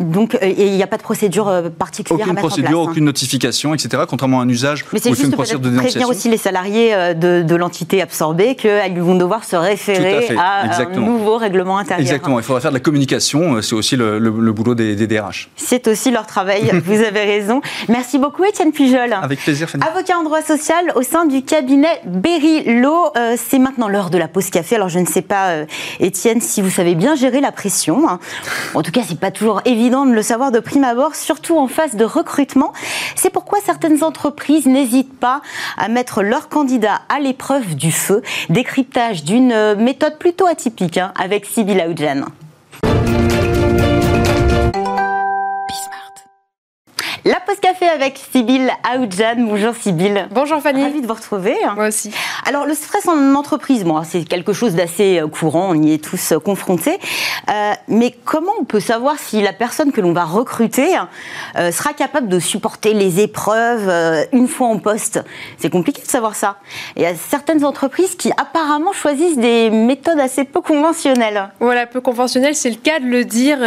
[0.00, 2.72] Donc, euh, il n'y a pas de procédure euh, particulière aucune à mettre procédure, en
[2.72, 2.88] place.
[2.88, 2.90] Hein.
[2.90, 4.02] Aucune notification, etc.
[4.08, 7.14] Contrairement à un usage Mais c'est juste une procédure de prévenir aussi les salariés euh,
[7.14, 12.00] de, l'entité absorbée qu'ils vont devoir se référer à, un nouveau règlement intérieur.
[12.00, 12.40] Exactement.
[12.40, 13.62] Il faudra faire de la communication.
[13.62, 14.18] C'est aussi le,
[14.50, 15.48] boulot des, DRH.
[15.54, 16.72] C'est aussi leur travail.
[16.84, 17.60] vous avez raison.
[17.88, 19.12] Merci beaucoup, Étienne Pujol.
[19.12, 19.84] Avec plaisir, Fanny.
[19.84, 23.12] Avocat en droit social au sein du cabinet Berry-Law.
[23.36, 24.74] c'est maintenant l'heure de la pause café.
[24.74, 25.64] Alors, je ne sais pas,
[26.00, 28.08] Étienne, si vous savez bien gérer la pression.
[28.08, 28.18] Hein.
[28.74, 31.58] En tout cas, c'est pas toujours évident évident de le savoir de prime abord, surtout
[31.58, 32.72] en phase de recrutement.
[33.16, 35.42] C'est pourquoi certaines entreprises n'hésitent pas
[35.76, 38.22] à mettre leurs candidats à l'épreuve du feu.
[38.48, 42.24] Décryptage d'une méthode plutôt atypique hein, avec Sybille Aoudjan.
[47.26, 49.36] La pause café avec Sybille Aoudjan.
[49.38, 50.26] Bonjour Sybille.
[50.30, 50.82] Bonjour Fanny.
[50.82, 51.56] Ravi de vous retrouver.
[51.74, 52.10] Moi aussi.
[52.44, 56.04] Alors le stress en entreprise, moi, c'est quelque chose d'assez euh, courant, on y est
[56.04, 56.98] tous euh, confrontés.
[57.48, 60.86] Euh, mais comment on peut savoir si la personne que l'on va recruter
[61.54, 65.20] sera capable de supporter les épreuves une fois en poste?
[65.56, 66.58] C'est compliqué de savoir ça.
[66.96, 71.50] Il y a certaines entreprises qui apparemment choisissent des méthodes assez peu conventionnelles.
[71.60, 73.58] Voilà, peu conventionnelles, c'est le cas de le dire,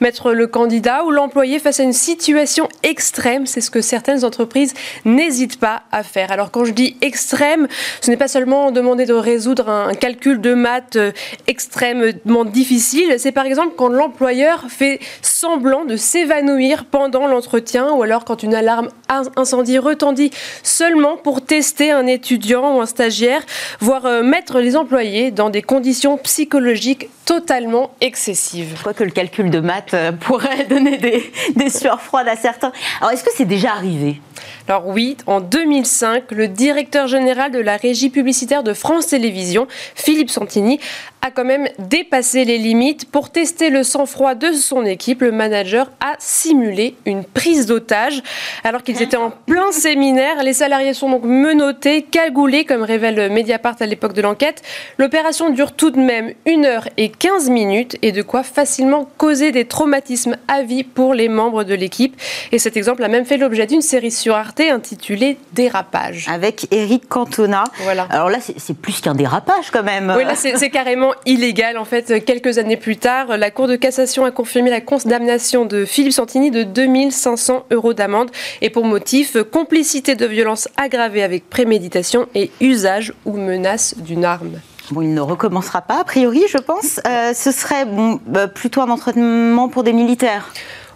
[0.00, 2.68] mettre le candidat ou l'employé face à une situation
[3.04, 4.72] extrême, c'est ce que certaines entreprises
[5.04, 6.32] n'hésitent pas à faire.
[6.32, 7.68] Alors quand je dis extrême,
[8.00, 11.12] ce n'est pas seulement demander de résoudre un calcul de maths euh,
[11.46, 18.24] extrêmement difficile, c'est par exemple quand l'employeur fait semblant de s'évanouir pendant l'entretien ou alors
[18.24, 18.88] quand une alarme
[19.36, 20.30] incendie retendit
[20.62, 23.42] seulement pour tester un étudiant ou un stagiaire,
[23.80, 28.72] voire euh, mettre les employés dans des conditions psychologiques totalement excessives.
[28.74, 32.36] Je crois que le calcul de maths euh, pourrait donner des, des sueurs froides à
[32.36, 32.72] certains.
[33.00, 34.20] Alors est-ce que c'est déjà arrivé?
[34.66, 40.30] Alors oui, en 2005, le directeur général de la régie publicitaire de France Télévisions, Philippe
[40.30, 40.80] Santini,
[41.20, 45.20] a quand même dépassé les limites pour tester le sang-froid de son équipe.
[45.20, 48.22] Le manager a simulé une prise d'otage.
[48.62, 53.76] Alors qu'ils étaient en plein séminaire, les salariés sont donc menottés, cagoulés, comme révèle Mediapart
[53.80, 54.62] à l'époque de l'enquête.
[54.98, 59.50] L'opération dure tout de même 1 heure et 15 minutes et de quoi facilement causer
[59.50, 62.18] des traumatismes à vie pour les membres de l'équipe.
[62.52, 66.26] Et cet exemple a même fait l'objet d'une série sur Arte intitulée Dérapage.
[66.28, 67.64] Avec Eric Cantona.
[67.82, 68.06] Voilà.
[68.10, 70.12] Alors là, c'est plus qu'un dérapage quand même.
[70.16, 71.78] Oui, là, c'est carrément illégal.
[71.78, 75.84] En fait, quelques années plus tard, la Cour de cassation a confirmé la condamnation de
[75.84, 82.26] Philippe Santini de 2500 euros d'amende et pour motif complicité de violence aggravée avec préméditation
[82.34, 84.60] et usage ou menace d'une arme.
[84.90, 87.00] Bon, il ne recommencera pas, a priori, je pense.
[87.06, 90.52] Euh, ce serait bon, bah, plutôt un entraînement pour des militaires.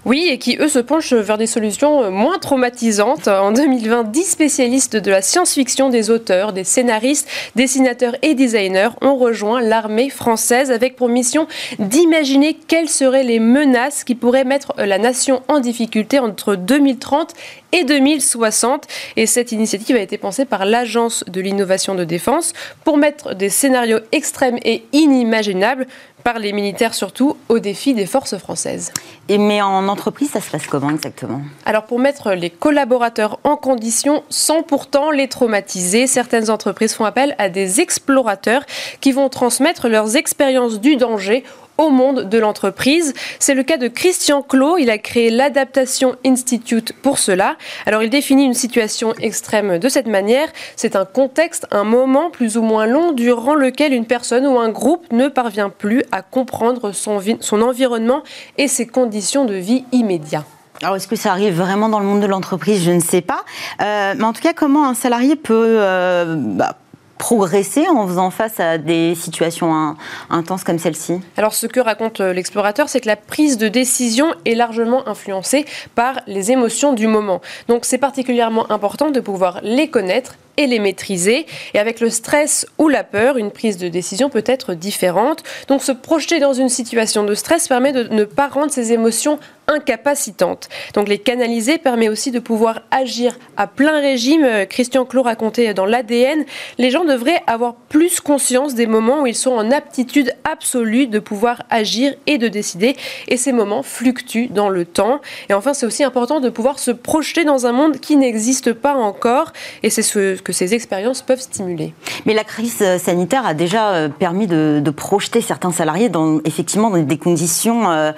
[0.08, 3.28] Oui, et qui, eux, se penchent vers des solutions euh, moins traumatisantes.
[3.28, 9.16] En 2020, 10 spécialistes de la science-fiction, des auteurs, des scénaristes, dessinateurs et designers ont
[9.16, 11.46] rejoint l'armée française avec pour mission
[11.78, 17.34] d'imaginer quelles seraient les menaces qui pourraient mettre la nation en difficulté entre 2030
[17.72, 18.86] et 2060.
[19.16, 22.52] Et cette initiative a été pensée par l'Agence de l'innovation de défense
[22.84, 25.86] pour mettre des scénarios extrêmes et inimaginables
[26.24, 28.92] par les militaires surtout, au défi des forces françaises.
[29.28, 31.40] Et mais en entreprise, ça se passe comment exactement?
[31.64, 37.34] Alors pour mettre les collaborateurs en condition sans pourtant les traumatiser, certaines entreprises font appel
[37.38, 38.64] à des explorateurs
[39.00, 41.44] qui vont transmettre leurs expériences du danger
[41.78, 43.14] au monde de l'entreprise.
[43.38, 44.78] C'est le cas de Christian Clot.
[44.78, 47.56] Il a créé l'Adaptation Institute pour cela.
[47.86, 50.48] Alors, il définit une situation extrême de cette manière.
[50.76, 54.68] C'est un contexte, un moment plus ou moins long durant lequel une personne ou un
[54.68, 58.22] groupe ne parvient plus à comprendre son, environnement
[58.58, 60.44] et ses conditions de vie immédiates.
[60.82, 62.84] Alors, est-ce que ça arrive vraiment dans le monde de l'entreprise?
[62.84, 63.44] Je ne sais pas.
[63.82, 66.76] Euh, mais en tout cas, comment un salarié peut euh, bah,
[67.18, 69.96] progresser en faisant face à des situations
[70.30, 71.20] intenses comme celle-ci?
[71.36, 75.66] Alors ce que raconte euh, l'explorateur, c'est que la prise de décision est largement influencée
[75.94, 77.40] par les émotions du moment.
[77.68, 81.46] Donc c'est particulièrement important de pouvoir les connaître et les maîtriser.
[81.72, 85.42] Et avec le stress ou la peur, une prise de décision peut être différente.
[85.68, 89.38] Donc se projeter dans une situation de stress permet de ne pas rendre ces émotions
[89.68, 90.68] incapacitantes.
[90.94, 94.44] Donc les canaliser permet aussi de pouvoir agir à plein régime.
[94.44, 96.44] Euh, Christian Clot racontait dans l'ADN,
[96.78, 101.18] les gens devraient avoir plus conscience des moments où ils sont en aptitude absolue de
[101.18, 102.96] pouvoir agir et de décider.
[103.28, 105.20] Et ces moments fluctuent dans le temps.
[105.48, 108.94] Et enfin, c'est aussi important de pouvoir se projeter dans un monde qui n'existe pas
[108.94, 109.52] encore.
[109.82, 111.94] Et c'est ce que ces expériences peuvent stimuler.
[112.26, 117.18] Mais la crise sanitaire a déjà euh, permis de, projeter certains salariés dans effectivement des
[117.18, 118.12] conditions euh,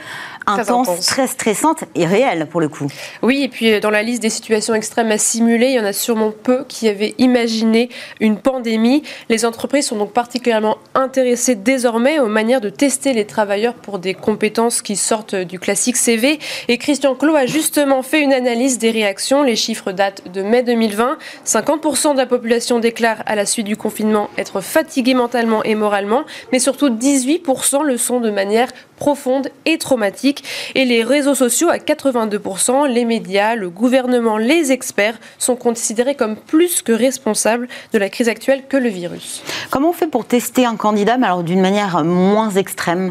[0.47, 2.87] intense, très, stressante et réelle pour le coup.
[3.23, 5.85] Oui, et puis euh, dans la liste des situations extrêmes à simuler, il y en
[5.85, 7.89] a sûrement peu qui avaient imaginé
[8.21, 9.03] une pandémie.
[9.29, 14.15] Les entreprises sont donc particulièrement intéressées désormais aux manières de tester les travailleurs pour des
[14.15, 16.39] compétences qui sortent du classique CV.
[16.69, 19.43] Et Christian Clot a justement fait une analyse des réactions.
[19.43, 21.19] Les chiffres datent de mai 2020.
[21.47, 26.25] 50% de la population déclare à la suite du confinement être fatiguée mentalement et moralement,
[26.53, 28.69] mais surtout 18% le sont de manière
[29.01, 30.45] profonde et traumatique.
[30.77, 36.37] Et les réseaux sociaux à 82%, les médias, le gouvernement, les experts sont considérés comme
[36.37, 39.43] plus que responsables de la crise actuelle que le virus.
[39.71, 43.11] Comment on fait pour tester un candidat, mais alors d'une manière moins extrême?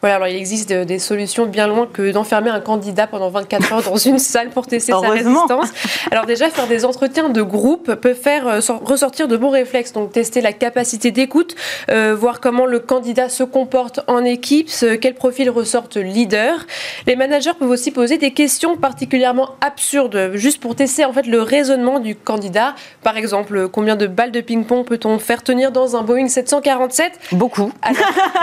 [0.00, 3.82] Voilà, alors il existe des solutions bien loin que d'enfermer un candidat pendant 24 heures
[3.82, 5.68] dans une salle pour tester sa résistance.
[6.10, 10.12] Alors déjà, faire des entretiens de groupe peut faire euh, ressortir de bons réflexes, donc
[10.12, 11.56] tester la capacité d'écoute,
[11.90, 14.68] euh, voir comment le candidat se comporte en équipe,
[15.00, 16.66] quel profil ressorte leader.
[17.06, 21.42] Les managers peuvent aussi poser des questions particulièrement absurdes, juste pour tester en fait le
[21.42, 22.74] raisonnement du candidat.
[23.02, 27.72] Par exemple, combien de balles de ping-pong peut-on faire tenir dans un Boeing 747 Beaucoup.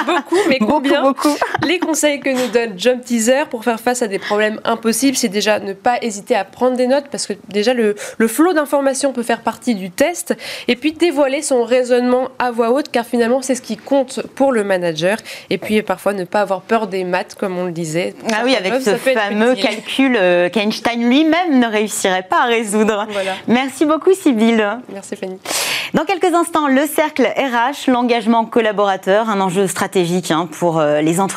[0.06, 1.02] beaucoup, mais combien?
[1.02, 1.45] beaucoup, beaucoup.
[1.64, 5.30] Les conseils que nous donne Jump Teaser pour faire face à des problèmes impossibles, c'est
[5.30, 9.14] déjà ne pas hésiter à prendre des notes parce que déjà le, le flot d'informations
[9.14, 10.36] peut faire partie du test
[10.68, 14.52] et puis dévoiler son raisonnement à voix haute car finalement c'est ce qui compte pour
[14.52, 15.18] le manager
[15.50, 18.16] et puis parfois ne pas avoir peur des maths comme on le disait.
[18.32, 23.08] Ah oui, avec ce fameux calcul euh, qu'Einstein lui-même ne réussirait pas à résoudre.
[23.48, 24.66] Merci beaucoup Sybille.
[24.92, 25.38] Merci Fanny.
[25.94, 31.22] Dans quelques instants, le cercle RH, l'engagement collaborateur, un enjeu stratégique hein, pour euh, les
[31.22, 31.35] entreprises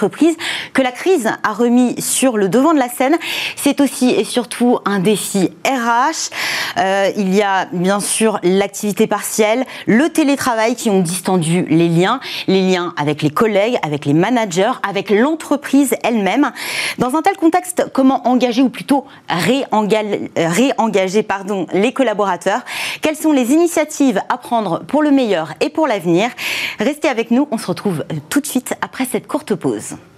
[0.72, 3.16] que la crise a remis sur le devant de la scène.
[3.56, 6.30] C'est aussi et surtout un défi RH.
[6.78, 12.20] Euh, il y a bien sûr l'activité partielle, le télétravail qui ont distendu les liens,
[12.46, 16.52] les liens avec les collègues, avec les managers, avec l'entreprise elle-même.
[16.98, 22.60] Dans un tel contexte, comment engager ou plutôt réengager, réengager pardon, les collaborateurs?
[23.02, 26.30] Quelles sont les initiatives à prendre pour le meilleur et pour l'avenir?
[26.78, 29.87] Restez avec nous, on se retrouve tout de suite après cette courte pause.
[29.88, 30.17] isso.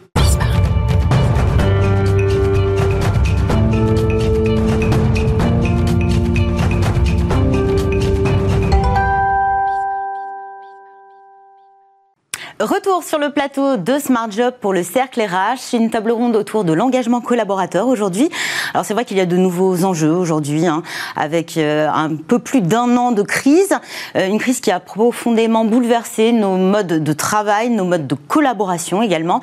[12.60, 16.62] Retour sur le plateau de Smart Job pour le Cercle RH, une table ronde autour
[16.62, 18.28] de l'engagement collaborateur aujourd'hui.
[18.74, 20.82] Alors c'est vrai qu'il y a de nouveaux enjeux aujourd'hui, hein,
[21.16, 23.72] avec euh, un peu plus d'un an de crise,
[24.14, 29.00] euh, une crise qui a profondément bouleversé nos modes de travail, nos modes de collaboration
[29.00, 29.40] également.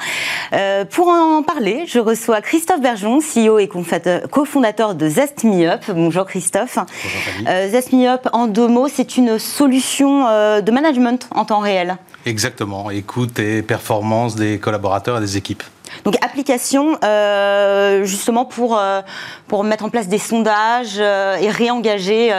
[0.53, 5.85] Euh, pour en parler, je reçois Christophe Bergeon, CEO et cofondateur de Zest Me Up.
[5.89, 6.77] Bonjour Christophe.
[6.77, 10.25] Bonjour Zest Me Up, en deux mots, c'est une solution
[10.61, 11.97] de management en temps réel.
[12.27, 15.63] Exactement, écoute et performance des collaborateurs et des équipes.
[16.03, 19.01] Donc application euh, justement pour, euh,
[19.47, 22.33] pour mettre en place des sondages euh, et réengager,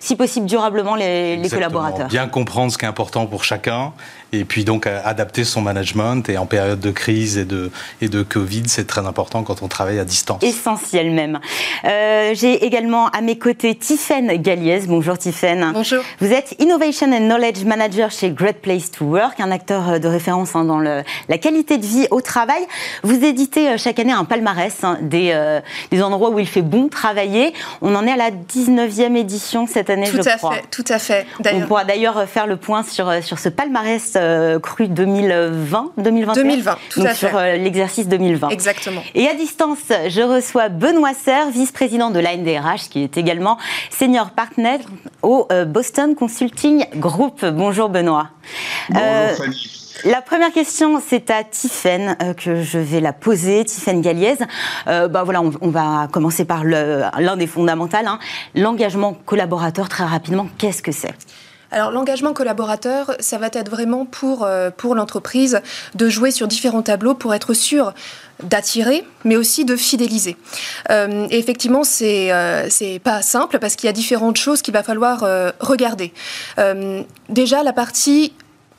[0.00, 2.08] si possible durablement, les, les collaborateurs.
[2.08, 3.92] Bien comprendre ce qui est important pour chacun
[4.32, 6.28] et puis donc adapter son management.
[6.28, 9.68] Et en période de crise et de, et de Covid, c'est très important quand on
[9.68, 10.42] travaille à distance.
[10.42, 11.40] Essentiel même.
[11.84, 14.80] J'ai également à mes côtés Tiffaine Galliez.
[14.86, 15.70] Bonjour Tiffaine.
[15.72, 16.02] Bonjour.
[16.20, 20.54] Vous êtes Innovation and Knowledge Manager chez Great Place to Work, un acteur de référence
[20.54, 22.62] hein, dans le, la qualité de vie au travail.
[23.02, 25.60] Vous éditez euh, chaque année un palmarès hein, des, euh,
[25.90, 27.52] des, endroits où il fait bon travailler.
[27.82, 30.54] On en est à la 19e édition cette année, tout je à crois.
[30.54, 31.26] Fait, tout à fait.
[31.52, 34.17] On pourra d'ailleurs faire le point sur, euh, sur ce palmarès
[34.62, 36.42] cru 2020, 2021.
[36.42, 37.28] 2020, tout donc à fait.
[37.28, 38.48] Sur l'exercice 2020.
[38.50, 39.02] Exactement.
[39.14, 39.78] Et à distance,
[40.08, 43.58] je reçois Benoît Serre, vice-président de l'ANDRH, qui est également
[43.90, 44.78] senior partner
[45.22, 47.44] au Boston Consulting Group.
[47.44, 48.28] Bonjour Benoît.
[48.90, 49.78] Bonjour Fanny.
[50.04, 54.36] La première question, c'est à Tiffaine euh, que je vais la poser, Tiffaine Galliez.
[54.86, 58.20] Euh, bah voilà, on, va commencer par l'un des fondamentaux, hein.
[58.54, 59.88] l'engagement collaborateur.
[59.88, 61.14] Très rapidement, qu'est-ce que c'est?
[61.70, 65.60] Alors l'engagement collaborateur, ça va être vraiment pour, euh, pour l'entreprise
[65.94, 67.92] de jouer sur différents tableaux pour être sûr
[68.42, 70.36] d'attirer, mais aussi de fidéliser.
[70.90, 74.82] Euh, effectivement, c'est euh, c'est pas simple parce qu'il y a différentes choses qu'il va
[74.82, 75.24] falloir
[75.60, 76.12] regarder.
[77.28, 78.32] Déjà, la partie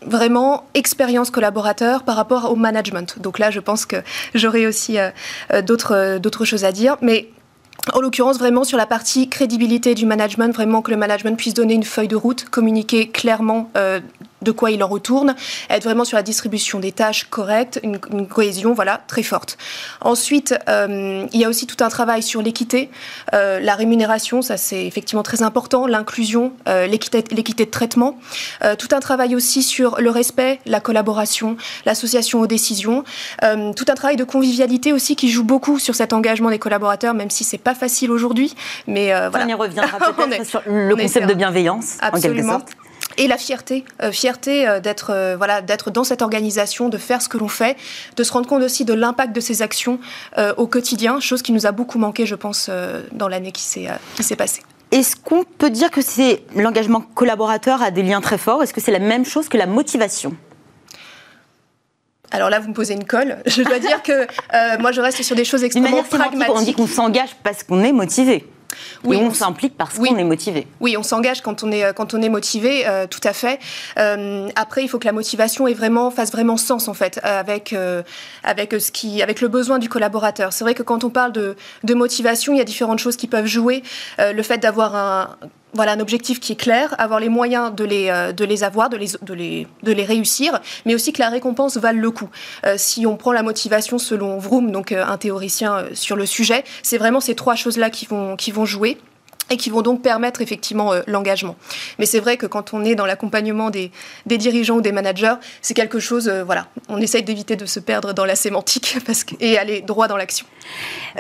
[0.05, 3.19] vraiment expérience collaborateur par rapport au management.
[3.19, 3.97] Donc là, je pense que
[4.33, 6.97] j'aurai aussi euh d'autres choses à dire.
[7.01, 7.29] Mais
[7.93, 11.73] en l'occurrence, vraiment sur la partie crédibilité du management, vraiment que le management puisse donner
[11.73, 13.99] une feuille de route, communiquer clairement euh,
[14.41, 15.35] de quoi il en retourne,
[15.69, 19.57] être vraiment sur la distribution des tâches correctes, une, une cohésion voilà très forte.
[20.01, 22.89] Ensuite, euh, il y a aussi tout un travail sur l'équité,
[23.33, 28.17] euh, la rémunération, ça c'est effectivement très important, l'inclusion, euh, l'équité de traitement,
[28.63, 33.03] euh, tout un travail aussi sur le respect, la collaboration, l'association aux décisions,
[33.43, 37.13] euh, tout un travail de convivialité aussi qui joue beaucoup sur cet engagement des collaborateurs,
[37.13, 38.55] même si c'est pas facile aujourd'hui,
[38.87, 39.45] mais euh, voilà.
[39.45, 42.55] On y reviendra peut-être sur le concept de bienveillance, Absolument.
[42.55, 42.88] en quelque sorte
[43.19, 47.21] et la fierté, euh, fierté euh, d'être euh, voilà d'être dans cette organisation, de faire
[47.21, 47.77] ce que l'on fait,
[48.15, 49.99] de se rendre compte aussi de l'impact de ces actions
[50.57, 52.69] au quotidien, chose qui nous a beaucoup manqué, je pense,
[53.11, 54.61] dans l'année qui s'est qui s'est passée.
[54.91, 58.81] Est-ce qu'on peut dire que c'est l'engagement collaborateur a des liens très forts Est-ce que
[58.81, 60.35] c'est la même chose que la motivation?
[62.31, 63.37] Alors là, vous me posez une colle.
[63.45, 66.55] Je dois dire que euh, moi, je reste sur des choses extrêmement pragmatiques.
[66.55, 68.45] On dit qu'on s'engage parce qu'on est motivé.
[69.03, 70.67] Oui, on, s'implique parce qu'on est motivé.
[70.79, 73.59] Oui, on s'engage quand on est quand on est motivé, tout à fait.
[74.55, 77.75] après, il faut que la motivation ait vraiment fasse vraiment sens en fait avec
[78.43, 80.53] avec ce qui avec le besoin du collaborateur.
[80.53, 83.27] C'est vrai que quand on parle de, de motivation, il y a différentes choses qui
[83.27, 83.83] peuvent jouer.
[84.17, 85.37] le fait d'avoir un
[85.73, 88.89] voilà un objectif qui est clair, avoir les moyens de les, euh, de les avoir,
[88.89, 92.29] de les, de, les, de les réussir, mais aussi que la récompense vale le coup.
[92.65, 96.63] Euh, si on prend la motivation selon Vroom, donc euh, un théoricien sur le sujet,
[96.83, 98.97] c'est vraiment ces trois choses-là qui vont, qui vont jouer
[99.49, 101.55] et qui vont donc permettre effectivement euh, l'engagement.
[101.97, 103.91] Mais c'est vrai que quand on est dans l'accompagnement des,
[104.25, 107.79] des, dirigeants ou des managers, c'est quelque chose, euh, voilà, on essaye d'éviter de se
[107.79, 110.45] perdre dans la sémantique parce que, et aller droit dans l'action.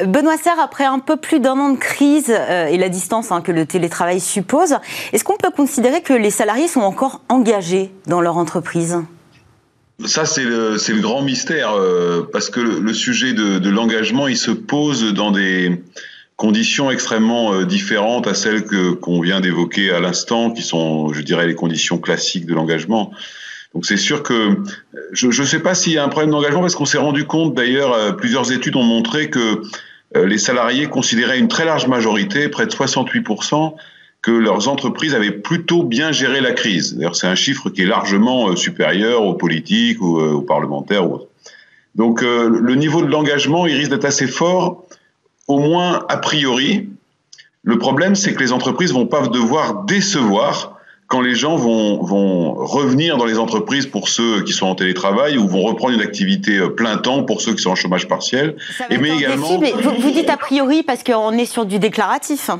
[0.05, 3.41] Benoît Serre, après un peu plus d'un an de crise euh, et la distance hein,
[3.41, 4.75] que le télétravail suppose,
[5.13, 8.97] est-ce qu'on peut considérer que les salariés sont encore engagés dans leur entreprise?
[10.05, 11.73] Ça, c'est le, le, grand mystère,
[12.31, 15.83] parce que le, le sujet de, de l'engagement, il se pose dans des,
[16.39, 21.21] conditions extrêmement euh, différentes à celles que qu'on vient d'évoquer à l'instant, qui sont, je
[21.21, 23.11] dirais, les conditions classiques de l'engagement.
[23.75, 24.55] Donc c'est sûr que
[25.11, 27.53] je ne sais pas s'il y a un problème d'engagement parce qu'on s'est rendu compte
[27.55, 29.63] d'ailleurs, euh, plusieurs études ont montré que
[30.15, 33.75] euh, les salariés considéraient une très large majorité, près de 68%,
[34.21, 36.95] que leurs entreprises avaient plutôt bien géré la crise.
[36.95, 41.07] D'ailleurs, c'est un chiffre qui est largement supérieur aux politiques ou aux parlementaires.
[41.95, 44.89] Donc le niveau de l'engagement, il risque d'être assez fort
[45.49, 46.87] au moins a priori.
[47.63, 50.77] Le problème, c'est que les entreprises vont pas devoir décevoir
[51.07, 55.39] quand les gens vont, vont revenir dans les entreprises pour ceux qui sont en télétravail
[55.39, 58.55] ou vont reprendre une activité euh, plein temps pour ceux qui sont en chômage partiel.
[58.91, 59.57] et mais également.
[59.57, 62.51] vous, dites a priori parce qu'on est sur du déclaratif.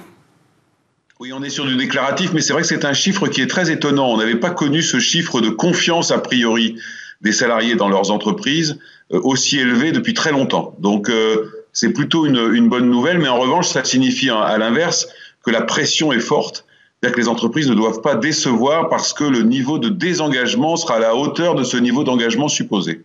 [1.19, 3.47] Oui, on est sur du déclaratif, mais c'est vrai que c'est un chiffre qui est
[3.47, 4.09] très étonnant.
[4.09, 6.75] On n'avait pas connu ce chiffre de confiance a priori
[7.21, 8.79] des salariés dans leurs entreprises
[9.13, 10.73] euh, aussi élevé depuis très longtemps.
[10.79, 15.07] Donc euh, c'est plutôt une, bonne nouvelle, mais en revanche, ça signifie à l'inverse
[15.43, 16.65] que la pression est forte.
[17.01, 20.95] C'est-à-dire que les entreprises ne doivent pas décevoir parce que le niveau de désengagement sera
[20.95, 23.03] à la hauteur de ce niveau d'engagement supposé.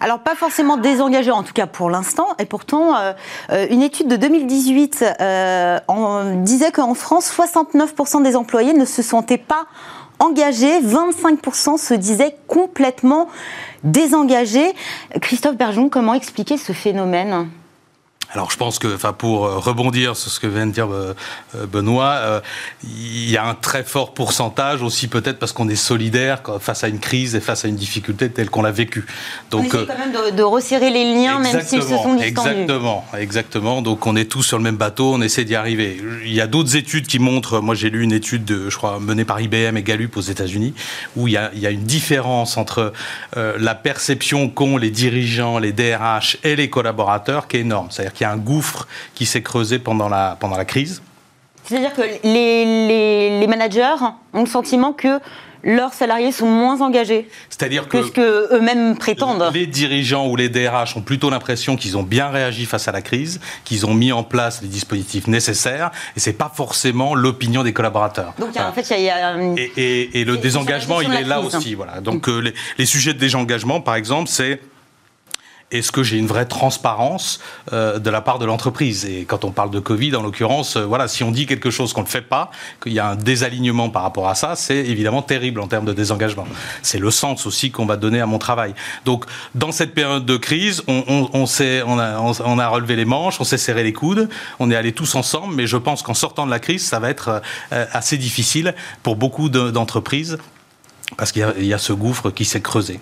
[0.00, 3.12] Alors pas forcément désengagé en tout cas pour l'instant, et pourtant euh,
[3.50, 5.78] euh, une étude de 2018 euh,
[6.36, 9.66] disait qu'en France, 69% des employés ne se sentaient pas
[10.18, 13.28] engagés, 25% se disaient complètement
[13.84, 14.72] désengagés.
[15.20, 17.48] Christophe Bergeon, comment expliquer ce phénomène?
[18.30, 21.14] Alors je pense que, enfin, pour euh, rebondir sur ce que vient de dire euh,
[21.56, 22.42] euh, Benoît,
[22.84, 26.88] il y a un très fort pourcentage aussi peut-être parce qu'on est solidaire face à
[26.88, 29.06] une crise et face à une difficulté telle qu'on l'a vécue.
[29.50, 32.50] Donc, on quand même de, resserrer les liens, même s'ils se sont distendus.
[32.50, 33.82] Exactement, exactement.
[33.82, 36.00] Donc on est tous sur le même bateau, on essaie d'y arriver.
[36.24, 37.60] Il y a d'autres études qui montrent.
[37.60, 40.74] Moi, j'ai lu une étude, de, je crois, menée par IBM et Gallup aux États-Unis,
[41.16, 42.92] où il y, a, il y a, une différence entre
[43.36, 47.88] la perception qu'ont les dirigeants, les DRH et les collaborateurs qui est énorme.
[47.90, 51.02] C'est-à-dire qu'il y a un gouffre qui s'est creusé pendant la, pendant la crise.
[51.64, 53.94] C'est-à-dire que les, les, managers
[54.32, 55.20] ont le sentiment que
[55.62, 57.28] leurs salariés sont moins engagés.
[57.50, 59.50] C'est-à-dire que, ce que eux-mêmes prétendent.
[59.52, 63.02] Les dirigeants ou les DRH ont plutôt l'impression qu'ils ont bien réagi face à la
[63.02, 67.72] crise, qu'ils ont mis en place les dispositifs nécessaires, et c'est pas forcément l'opinion des
[67.72, 68.34] collaborateurs.
[68.38, 69.36] Donc en fait, il y a,
[69.76, 71.74] et, et, le désengagement, il est là aussi.
[71.74, 72.00] Voilà.
[72.00, 74.60] Donc euh, les, les sujets de désengagement, par exemple, c'est
[75.70, 77.40] est-ce que j'ai une vraie transparence
[77.72, 79.04] euh, de la part de l'entreprise?
[79.04, 81.92] Et quand on parle de Covid, en l'occurrence, euh, voilà, si on dit quelque chose
[81.92, 82.50] qu'on ne fait pas,
[82.82, 85.92] qu'il y a un désalignement par rapport à ça, c'est évidemment terrible en termes de
[85.92, 86.46] désengagement.
[86.82, 88.74] C'est le sens aussi qu'on va donner à mon travail.
[89.04, 93.82] Donc, dans cette période de crise, on, on, a, relevé les manches, on s'est serré
[93.82, 96.86] les coudes, on est allés tous ensemble, mais je pense qu'en sortant de la crise,
[96.86, 97.42] ça va être
[97.72, 100.38] euh, assez difficile pour beaucoup d'entreprises
[101.16, 103.00] parce qu'il y a ce gouffre qui s'est creusé.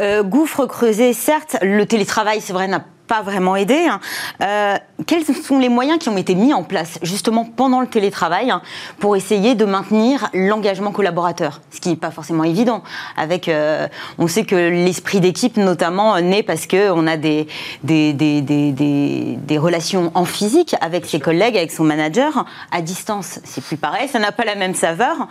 [0.00, 3.86] Euh, gouffre creusé, certes, le télétravail, c'est vrai, n'a pas vraiment aidé.
[3.88, 4.00] Hein.
[4.42, 8.50] Euh, quels sont les moyens qui ont été mis en place justement pendant le télétravail
[8.50, 8.62] hein,
[9.00, 11.60] pour essayer de maintenir l'engagement collaborateur?
[11.70, 12.82] Ce qui n'est pas forcément évident.
[13.16, 13.86] Avec, euh,
[14.18, 17.48] on sait que l'esprit d'équipe notamment naît parce qu'on a des
[17.82, 22.46] des, des, des, des, relations en physique avec ses collègues, avec son manager.
[22.70, 25.28] À distance, c'est plus pareil, ça n'a pas la même saveur.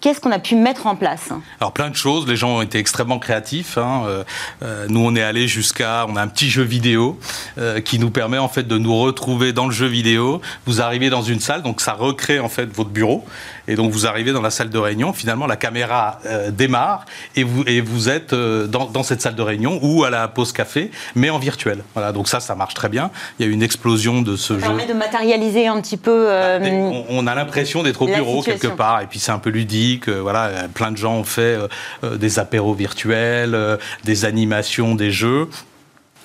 [0.00, 1.28] Qu'est-ce qu'on a pu mettre en place?
[1.60, 2.26] Alors plein de choses.
[2.26, 3.76] Les gens ont été extrêmement créatifs.
[3.76, 4.04] Hein.
[4.06, 4.24] Euh,
[4.62, 7.18] euh, nous, on est allé jusqu'à, on a un petit jeu vidéo
[7.58, 10.40] euh, qui nous permet en fait de nous retrouver dans le jeu vidéo.
[10.64, 13.26] Vous arrivez dans une salle, donc ça recrée en fait votre bureau.
[13.70, 17.06] Et donc vous arrivez dans la salle de réunion, finalement la caméra euh, démarre
[17.36, 20.26] et vous, et vous êtes euh, dans, dans, cette salle de réunion ou à la
[20.26, 21.84] pause café, mais en virtuel.
[21.94, 23.12] Voilà, donc ça, ça marche très bien.
[23.38, 24.66] Il y a eu une explosion de ce ça jeu.
[24.66, 26.26] permet de matérialiser un petit peu.
[26.28, 29.50] Euh, bah, on, a l'impression d'être au bureau quelque part, et puis c'est un peu
[29.50, 30.08] ludique.
[30.08, 31.56] voilà, plein de gens ont fait
[32.02, 33.56] des apéros virtuels,
[34.02, 35.48] des animations, des jeux.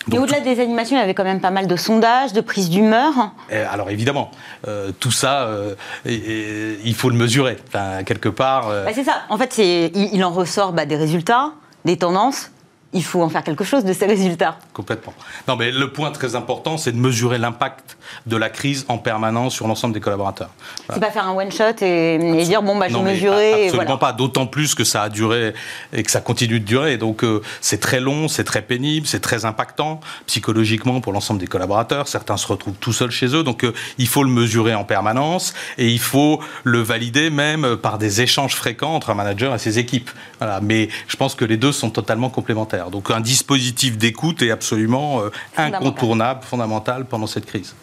[0.08, 2.70] Mais au-delà des animations, il y avait quand même pas mal de sondages, de prises
[2.70, 3.32] d'humeur.
[3.72, 4.32] Alors évidemment,
[4.68, 5.76] euh, tout ça, euh,
[6.06, 7.58] il faut le mesurer.
[8.06, 8.70] quelque part.
[8.70, 9.24] Bah, c'est ça.
[9.30, 11.54] En fait, il, en ressort bah, des résultats,
[11.86, 12.52] des tendances,
[12.94, 14.58] il faut en faire quelque chose de ces résultats.
[14.74, 15.14] Complètement.
[15.48, 19.54] Non, mais le point très important, c'est de mesurer l'impact de la crise en permanence
[19.54, 20.50] sur l'ensemble des collaborateurs.
[20.90, 23.68] C'est pas faire un one shot et, dire bon bah j'ai mesuré.
[23.68, 24.14] Absolument pas.
[24.14, 25.54] D'autant plus que ça a duré
[25.92, 26.98] et que ça continue de durer.
[26.98, 31.48] Donc euh, c'est très long, c'est très pénible, c'est très impactant psychologiquement pour l'ensemble des
[31.48, 32.08] collaborateurs.
[32.08, 35.54] Certains se retrouvent tout seuls chez eux, donc euh, il faut le mesurer en permanence
[35.78, 39.80] et il faut le valider même par des échanges fréquents entre un manager et ses
[39.80, 40.12] équipes.
[40.40, 40.62] Voilà.
[40.62, 42.85] Mais je pense que les deux sont totalement complémentaires.
[42.92, 47.76] Donc un dispositif d'écoute est absolument euh, incontournable, fondamental pendant cette crise.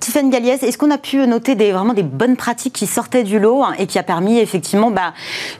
[0.00, 3.38] Tiffany Galliès, est-ce qu'on a pu noter des, vraiment des bonnes pratiques qui sortaient du
[3.38, 5.12] lot hein, et qui a permis effectivement bah,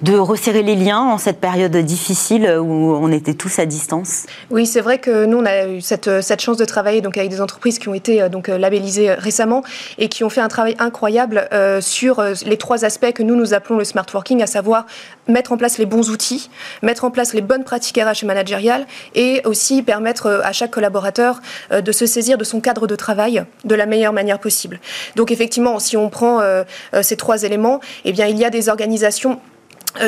[0.02, 4.26] de resserrer les liens en cette période difficile où on était tous à distance?
[4.50, 7.30] Oui, c'est vrai que nous, on a eu cette, cette, chance de travailler donc, avec
[7.30, 9.62] des entreprises qui ont été euh, donc, labellisées récemment
[9.98, 13.36] et qui ont fait un travail incroyable euh, sur euh, les trois aspects que nous,
[13.36, 14.86] nous appelons le smart working, à savoir
[15.26, 16.50] mettre en place les bons outils,
[16.82, 21.40] mettre en place les bonnes pratiques RH et managériales et aussi permettre à chaque collaborateur
[21.70, 24.80] de se saisir de son cadre de travail de la meilleure manière possible.
[25.16, 26.64] Donc effectivement, si on prend euh,
[26.94, 29.40] euh, ces trois éléments, eh bien, il y a des organisations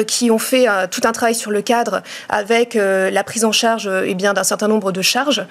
[0.07, 3.53] qui ont fait euh, tout un travail sur le cadre avec euh, la prise en
[3.53, 5.45] charge eh bien d'un certain nombre de charges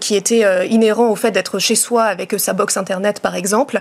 [0.00, 3.80] qui étaient inhérents au fait d'être chez soi avec sa box internet par exemple.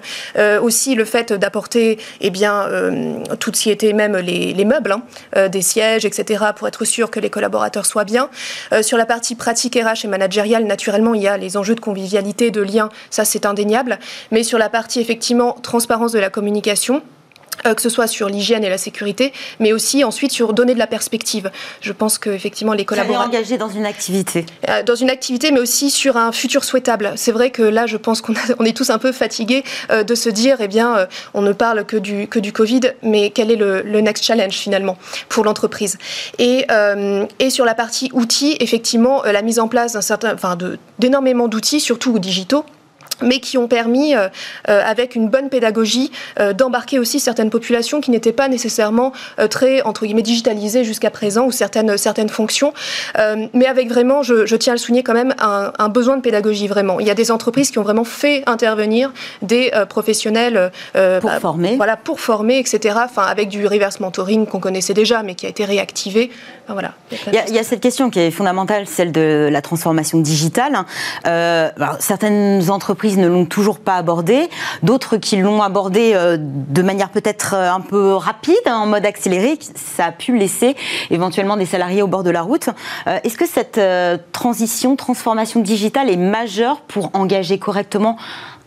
[0.61, 2.67] Aussi le fait d'apporter eh bien
[3.39, 4.95] tout ce qui était même les, les meubles
[5.35, 8.29] hein, des sièges etc pour être sûr que les collaborateurs soient bien.
[8.81, 12.51] Sur la partie pratique RH et managériale naturellement il y a les enjeux de convivialité
[12.51, 12.89] de lien.
[13.09, 13.99] Ça c'est indéniable.
[14.31, 17.14] Mais sur la partie effectivement transparence de la communication euh,
[17.73, 20.87] que ce soit sur l'hygiène et la sécurité, mais aussi ensuite sur donner de la
[20.87, 21.51] perspective.
[21.81, 23.27] Je pense qu'effectivement les collaborateurs...
[23.27, 24.45] engagés dans une activité.
[24.69, 27.13] Euh, dans une activité, mais aussi sur un futur souhaitable.
[27.15, 30.15] C'est vrai que là, je pense qu'on on est tous un peu fatigués euh, de
[30.15, 33.55] se dire, eh bien, on ne parle que du, que du Covid, mais quel est
[33.55, 34.97] le, le next challenge finalement
[35.29, 35.97] pour l'entreprise?
[36.37, 36.67] Et,
[37.39, 40.57] et sur la partie outils, effectivement, la mise en place d'un certain, enfin,
[40.99, 42.65] d'énormément d'outils, surtout digitaux,
[43.21, 44.27] mais qui ont permis, euh,
[44.69, 49.11] euh, avec une bonne pédagogie, euh, d'embarquer aussi certaines populations qui n'étaient pas nécessairement
[49.49, 52.73] très, entre guillemets, digitalisées jusqu'à présent, ou certaines, certaines fonctions,
[53.53, 56.21] mais avec vraiment, je, je, tiens à le souligner quand même, un, un, besoin de
[56.21, 56.99] pédagogie, vraiment.
[56.99, 61.75] Il y a des entreprises qui ont vraiment fait intervenir des professionnels pour bah, former.
[61.75, 65.49] Voilà, pour former, etc., enfin, avec du reverse mentoring qu'on connaissait déjà, mais qui a
[65.49, 66.31] été réactivé.
[66.67, 66.93] voilà.
[67.27, 70.19] Il y, a, il y, a, cette question qui est fondamentale, celle de la transformation
[70.19, 70.77] digitale.
[71.99, 74.49] certaines entreprises ne l'ont toujours pas abordé,
[74.83, 79.05] d'autres qui l'ont abordé euh, de manière peut-être euh, un peu rapide, hein, en mode
[79.05, 80.75] accéléré, ça a pu laisser
[81.09, 82.69] éventuellement des salariés au bord de la route.
[83.07, 83.79] Euh, est-ce que cette
[84.31, 88.17] transition, transformation digitale est majeure pour engager correctement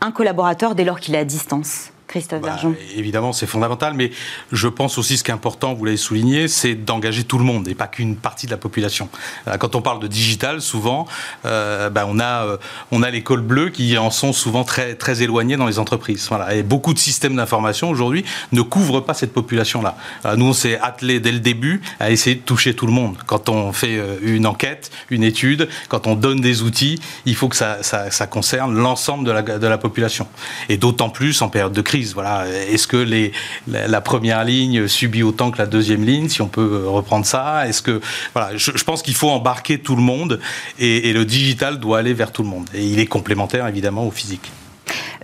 [0.00, 1.90] un collaborateur dès lors qu'il est à distance?
[2.08, 2.56] Christophe bah,
[2.96, 4.10] Évidemment, c'est fondamental, mais
[4.50, 7.68] je pense aussi ce qui est important, vous l'avez souligné, c'est d'engager tout le monde
[7.68, 9.10] et pas qu'une partie de la population.
[9.46, 11.06] Euh, quand on parle de digital, souvent,
[11.44, 12.56] euh, bah, on a, euh,
[12.90, 16.26] on a l'école bleue qui en sont souvent très, très éloignés dans les entreprises.
[16.28, 16.54] Voilà.
[16.54, 19.96] Et beaucoup de systèmes d'information aujourd'hui ne couvrent pas cette population-là.
[20.36, 23.18] nous, on s'est attelé dès le début à essayer de toucher tout le monde.
[23.26, 27.56] Quand on fait une enquête, une étude, quand on donne des outils, il faut que
[27.56, 30.26] ça, ça, ça concerne l'ensemble de la, de la population.
[30.70, 32.46] Et d'autant plus en période de crise voilà.
[32.48, 33.32] Est-ce que les,
[33.66, 37.66] la, première ligne subit autant que la deuxième ligne, si on peut euh, reprendre ça?
[37.68, 38.00] Est-ce que
[38.34, 40.40] voilà, je, pense qu'il faut embarquer tout le monde
[40.78, 42.68] et, le digital doit aller vers tout le monde.
[42.74, 44.52] Et il est complémentaire évidemment au physique.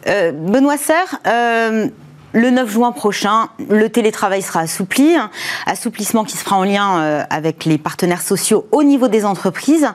[0.06, 1.88] Euh, Benoît Serre, euh,
[2.34, 5.14] le 9 juin prochain, le télétravail sera assoupli,
[5.66, 9.86] assouplissement qui se fera en lien euh, avec les partenaires sociaux au niveau des entreprises.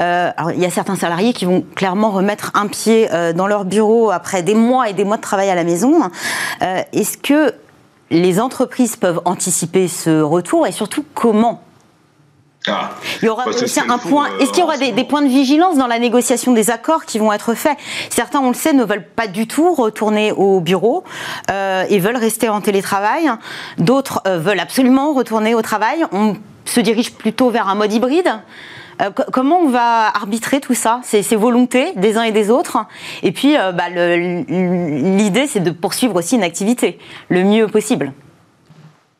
[0.00, 3.66] Euh, il y a certains salariés qui vont clairement remettre un pied euh, dans leur
[3.66, 6.10] bureau après des mois et des mois de travail à la maison.
[6.60, 7.54] Est-ce que
[8.10, 10.66] les entreprises peuvent anticiper ce retour?
[10.66, 11.62] Et surtout comment?
[12.68, 12.90] Ah.
[13.20, 14.28] il y aura aussi un point.
[14.38, 17.32] Est-ce qu'il y aura des, points de vigilance dans la négociation des accords qui vont
[17.32, 17.76] être faits?
[18.08, 21.04] Certains, on le sait, ne veulent pas du tout retourner au bureau
[21.50, 23.30] euh, et veulent rester en télétravail.
[23.78, 26.04] D'autres euh, veulent absolument retourner au travail.
[26.12, 28.32] On se dirige plutôt vers un mode hybride.
[29.00, 31.00] Euh, comment on va arbitrer tout ça?
[31.02, 32.78] Ces, ces volontés des uns et des autres
[33.24, 36.98] Et puis, bah, l'idée, c'est de poursuivre aussi une activité
[37.28, 38.12] le mieux possible.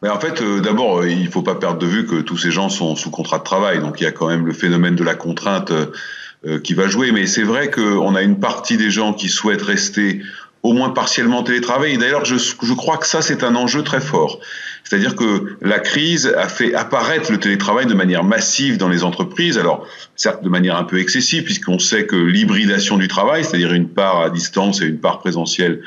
[0.03, 2.37] Mais en fait, euh, d'abord, euh, il ne faut pas perdre de vue que tous
[2.37, 3.81] ces gens sont sous contrat de travail.
[3.81, 7.13] Donc il y a quand même le phénomène de la contrainte euh, qui va jouer.
[7.13, 10.21] Mais c'est vrai qu'on a une partie des gens qui souhaitent rester
[10.65, 11.99] au moins partiellement télétravail.
[11.99, 14.39] D'ailleurs, je, je crois que ça, c'est un enjeu très fort.
[14.85, 19.59] C'est-à-dire que la crise a fait apparaître le télétravail de manière massive dans les entreprises.
[19.59, 19.87] Alors,
[20.17, 24.21] certes, de manière un peu excessive, puisqu'on sait que l'hybridation du travail, c'est-à-dire une part
[24.21, 25.83] à distance et une part présentielle,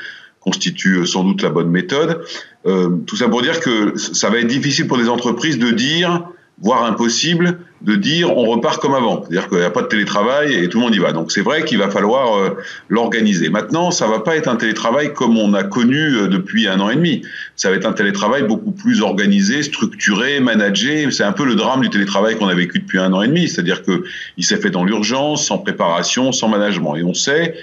[0.46, 2.22] constitue sans doute la bonne méthode.
[2.66, 6.22] Euh, tout ça pour dire que ça va être difficile pour les entreprises de dire
[6.58, 9.22] voire impossible, de dire on repart comme avant.
[9.22, 11.12] C'est-à-dire qu'il n'y a pas de télétravail et tout le monde y va.
[11.12, 12.56] Donc c'est vrai qu'il va falloir euh,
[12.88, 13.50] l'organiser.
[13.50, 16.88] Maintenant, ça va pas être un télétravail comme on a connu euh, depuis un an
[16.90, 17.22] et demi.
[17.56, 21.10] Ça va être un télétravail beaucoup plus organisé, structuré, managé.
[21.10, 23.48] C'est un peu le drame du télétravail qu'on a vécu depuis un an et demi.
[23.48, 26.96] C'est-à-dire qu'il s'est fait dans l'urgence, sans préparation, sans management.
[26.96, 27.54] Et on sait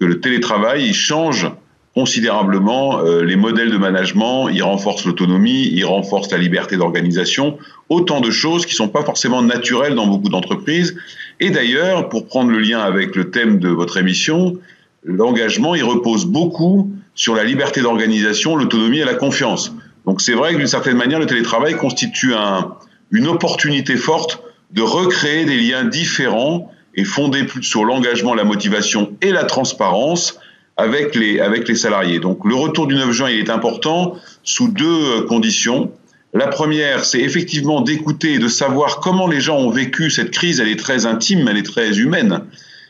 [0.00, 1.46] que le télétravail, il change
[1.94, 8.20] considérablement euh, les modèles de management, il renforce l'autonomie, il renforce la liberté d'organisation, autant
[8.20, 10.96] de choses qui ne sont pas forcément naturelles dans beaucoup d'entreprises.
[11.40, 14.58] Et d'ailleurs, pour prendre le lien avec le thème de votre émission,
[15.04, 19.74] l'engagement, il repose beaucoup sur la liberté d'organisation, l'autonomie et la confiance.
[20.06, 22.72] Donc c'est vrai que d'une certaine manière, le télétravail constitue un,
[23.10, 29.12] une opportunité forte de recréer des liens différents et fondés plus sur l'engagement, la motivation
[29.20, 30.38] et la transparence
[30.80, 32.18] avec les, avec les salariés.
[32.18, 35.92] Donc le retour du 9 juin, il est important sous deux euh, conditions.
[36.32, 40.60] La première, c'est effectivement d'écouter et de savoir comment les gens ont vécu cette crise.
[40.60, 42.44] Elle est très intime, elle est très humaine.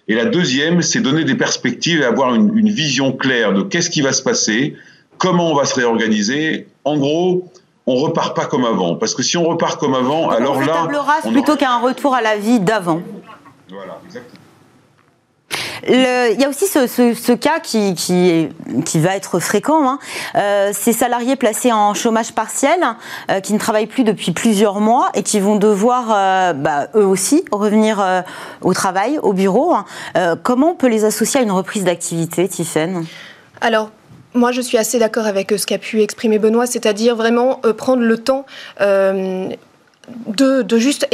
[0.09, 3.91] Et la deuxième, c'est donner des perspectives et avoir une, une vision claire de qu'est-ce
[3.91, 4.77] qui va se passer,
[5.19, 6.67] comment on va se réorganiser.
[6.85, 7.51] En gros,
[7.87, 8.97] on repart pas comme avant.
[8.97, 10.85] Parce que si on repart comme avant, alors là.
[10.85, 13.03] Table rase plutôt qu'un retour à la vie d'avant?
[13.71, 14.40] Voilà, exactement
[15.89, 19.99] il y a aussi ce, cas qui, qui, va être fréquent, hein.
[20.35, 22.79] euh, ces salariés placés en chômage partiel,
[23.31, 27.07] euh, qui ne travaillent plus depuis plusieurs mois et qui vont devoir, euh, bah, eux
[27.07, 28.25] aussi, revenir
[28.63, 29.75] au travail, au bureau.
[29.75, 29.85] Hein.
[30.43, 33.05] comment on peut les associer à une reprise d'activité, Tiffaine?
[33.61, 33.91] Alors,
[34.35, 38.19] moi, je suis assez d'accord avec ce qu'a pu exprimer Benoît, c'est-à-dire vraiment prendre le
[38.19, 38.47] temps
[40.27, 41.07] de, juste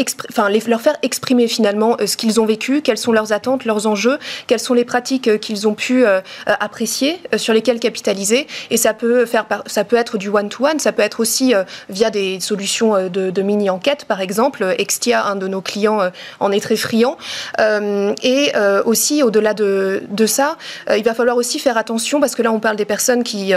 [0.67, 4.19] leur faire exprimer finalement euh, ce qu'ils ont vécu, quelles sont leurs attentes, leurs enjeux,
[4.47, 8.47] quelles sont les pratiques euh, qu'ils ont pu euh, apprécier, sur lesquelles capitaliser.
[8.71, 11.55] Et ça peut, faire, ça peut être du one-to-one, ça peut être aussi
[11.89, 14.75] via des solutions de, mini-enquête, par exemple.
[14.79, 17.17] Extia, un de nos clients, en est très friand.
[17.59, 18.53] et
[18.85, 20.57] aussi, au-delà de, de, ça,
[20.97, 23.53] il va falloir aussi faire attention, parce que là, on parle des personnes qui,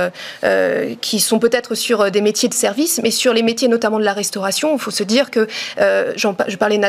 [1.02, 4.14] qui sont peut-être sur des métiers de service, mais sur les métiers notamment de la
[4.14, 5.48] restauration, il faut se dire que,
[5.80, 6.80] euh, je parlais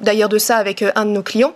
[0.00, 1.54] d'ailleurs de ça avec euh, un de nos clients,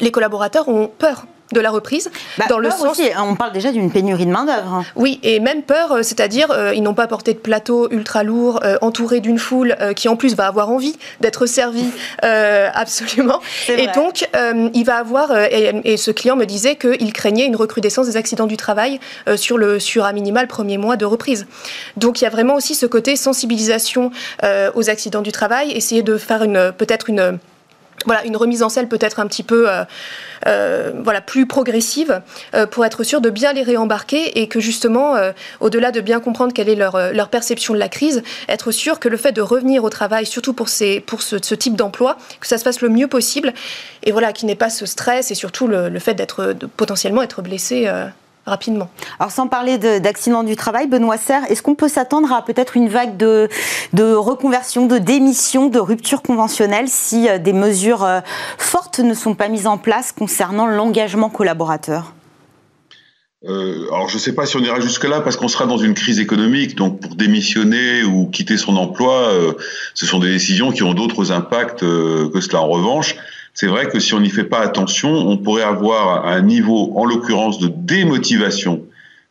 [0.00, 2.10] les collaborateurs ont peur de la reprise.
[2.38, 2.98] Bah, dans le sens...
[2.98, 4.84] aussi, on parle déjà d'une pénurie de main-d'œuvre.
[4.96, 9.20] Oui, et même peur, euh, c'est-à-dire ils n'ont pas porté de plateau ultra lourd, entouré
[9.20, 11.84] d'une foule qui en plus va avoir envie d'être servi
[12.22, 13.40] absolument.
[13.68, 14.28] Et donc,
[14.74, 18.56] il va avoir, et, ce client me disait qu'il craignait une recrudescence des accidents du
[18.56, 19.00] travail
[19.36, 21.46] sur, le, sur un minimal premier mois de reprise.
[21.96, 24.10] Donc, il y a vraiment aussi ce côté sensibilisation
[24.74, 27.38] aux accidents du travail, essayer de faire une peut-être une
[28.04, 29.84] voilà, une remise en selle peut-être un petit peu euh,
[30.46, 32.20] euh, voilà, plus progressive
[32.54, 35.14] euh, pour être sûr de bien les réembarquer et que justement,
[35.60, 39.08] au-delà de bien comprendre quelle est leur, leur, perception de la crise, être sûr que
[39.08, 42.58] le fait de revenir au travail, surtout pour, ces, pour ce, type d'emploi, que ça
[42.58, 43.52] se fasse le mieux possible
[44.02, 47.42] et voilà, qu'il n'ait pas ce stress et surtout le, le fait d'être potentiellement être
[47.42, 47.90] blessé
[48.46, 48.88] rapidement.
[49.18, 52.88] Alors sans parler d'accident du travail, Benoît Serre, est-ce qu'on peut s'attendre à peut-être une
[52.88, 53.48] vague de,
[53.92, 58.20] de reconversion, de démission, de rupture conventionnelle si euh, des mesures euh,
[58.56, 62.12] fortes ne sont pas mises en place concernant l'engagement collaborateur?
[63.44, 65.94] Euh, alors je ne sais pas si on ira jusque-là parce qu'on sera dans une
[65.94, 69.30] crise économique, donc pour démissionner ou quitter son emploi,
[69.94, 72.62] ce sont des décisions qui ont d'autres impacts que cela.
[72.62, 73.14] En revanche,
[73.56, 77.06] c'est vrai que si on n'y fait pas attention, on pourrait avoir un niveau, en
[77.06, 78.82] l'occurrence, de démotivation,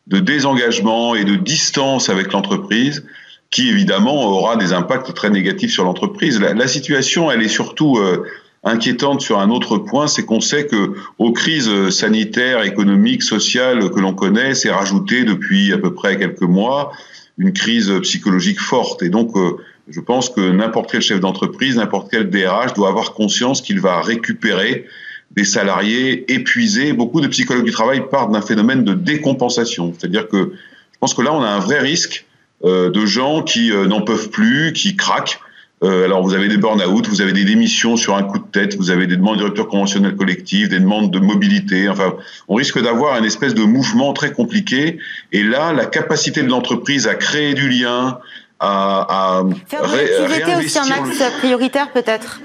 [0.08, 3.06] de désengagement et de distance avec l'entreprise,
[3.50, 6.40] qui évidemment aura des impacts très négatifs sur l'entreprise.
[6.40, 8.26] La, situation, elle est surtout euh,
[8.64, 14.00] inquiétante sur un autre point, c'est qu'on sait que aux crises sanitaires, économiques, sociales que
[14.00, 16.90] l'on connaît, c'est rajouté depuis à peu près quelques mois
[17.38, 19.04] une crise psychologique forte.
[19.04, 19.56] Et donc, euh,
[19.88, 24.00] je pense que n'importe quel chef d'entreprise, n'importe quel DRH doit avoir conscience qu'il va
[24.00, 24.86] récupérer
[25.30, 26.92] des salariés épuisés.
[26.92, 29.94] Beaucoup de psychologues du travail partent d'un phénomène de décompensation.
[29.96, 30.52] C'est-à-dire que
[30.96, 32.26] je pense que là, on a un vrai risque
[32.64, 35.40] euh, de gens qui euh, n'en peuvent plus, qui craquent.
[35.82, 38.76] Euh, alors, vous avez des burn-out, vous avez des démissions sur un coup de tête,
[38.76, 41.88] vous avez des demandes de rupture conventionnelle collective, des demandes de mobilité.
[41.90, 42.14] Enfin,
[42.48, 44.98] on risque d'avoir une espèce de mouvement très compliqué.
[45.32, 48.18] Et là, la capacité de l'entreprise à créer du lien,
[48.60, 52.40] à, Faire de aussi un axe prioritaire peut-être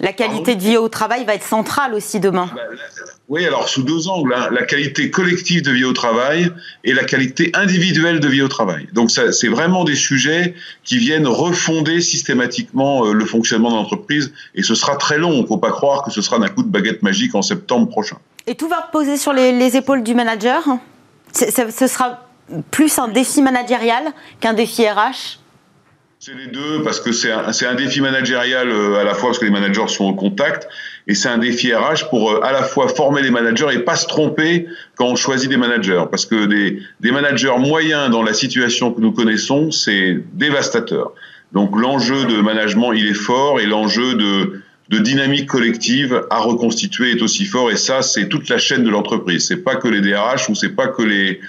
[0.00, 2.50] la qualité de vie au travail va être centrale aussi demain.
[2.54, 2.62] Bah,
[3.28, 4.48] Oui, alors sous deux angles, hein.
[4.50, 6.50] la qualité collective de vie au travail
[6.82, 8.88] et la qualité individuelle de vie au travail.
[8.92, 14.62] Donc c'est vraiment des sujets qui viennent refonder systématiquement euh, le fonctionnement de l'entreprise et
[14.62, 15.32] ce sera très long.
[15.32, 17.88] Il ne faut pas croire que ce sera d'un coup de baguette magique en septembre
[17.88, 18.16] prochain.
[18.46, 20.64] Et tout va reposer sur les, épaules du manager?
[21.32, 22.23] Ce sera
[22.70, 25.38] plus un défi managérial qu'un défi RH
[26.24, 29.38] c'est les deux parce que c'est un, un, défi managérial euh, à la fois parce
[29.38, 30.66] que les managers sont au contact
[31.06, 33.96] et c'est un défi RH pour euh, à la fois former les managers et pas
[33.96, 38.32] se tromper quand on choisit des managers parce que des, des managers moyens dans la
[38.32, 41.12] situation que nous connaissons c'est dévastateur.
[41.52, 47.10] Donc l'enjeu de management il est fort et l'enjeu de de dynamique collective à reconstituer
[47.10, 49.46] est aussi fort et ça c'est toute la chaîne de l'entreprise.
[49.46, 51.40] C'est pas que les DRH ou c'est pas que les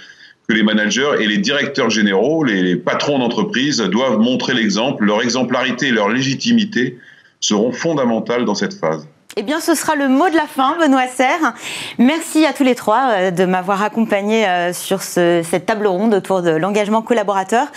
[0.47, 5.05] que les managers et les directeurs généraux, les, patrons d'entreprise doivent montrer l'exemple.
[5.05, 6.97] Leur exemplarité et leur légitimité
[7.39, 9.07] seront fondamentales dans cette phase.
[9.37, 11.53] Eh bien, ce sera le mot de la fin, Benoît Serre.
[11.97, 16.41] Merci à tous les trois euh, de m'avoir accompagné euh, sur cette table ronde autour
[16.41, 17.67] de l'engagement collaborateur.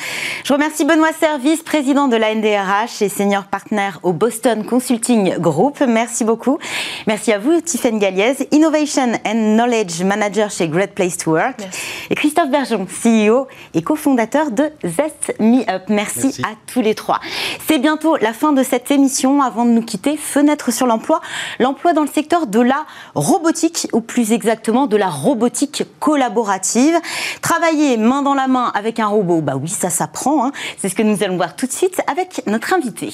[0.44, 5.80] Je remercie Benoît Serre, vice-président de la NDRH et senior partner au Boston Consulting Group.
[5.80, 6.60] Merci beaucoup.
[7.08, 11.56] Merci à vous, Tiffaine Galliez, Innovation and Knowledge Manager chez Great Place to Work.
[12.10, 15.82] Et Christophe Bergeon, CEO et cofondateur de Zest Me Up.
[15.88, 16.42] Merci, Merci.
[16.42, 17.18] à tous les trois.
[17.66, 19.42] C'est bientôt la fin de cette émission.
[19.42, 21.20] Avant de nous quitter, fenêtre sur l'emploi
[21.58, 26.96] l'emploi dans le secteur de la robotique, ou plus exactement de la robotique collaborative.
[27.42, 30.46] Travailler main dans la main avec un robot, bah oui, ça s'apprend.
[30.46, 30.52] Hein.
[30.76, 33.12] C'est ce que nous allons voir tout de suite avec notre invité.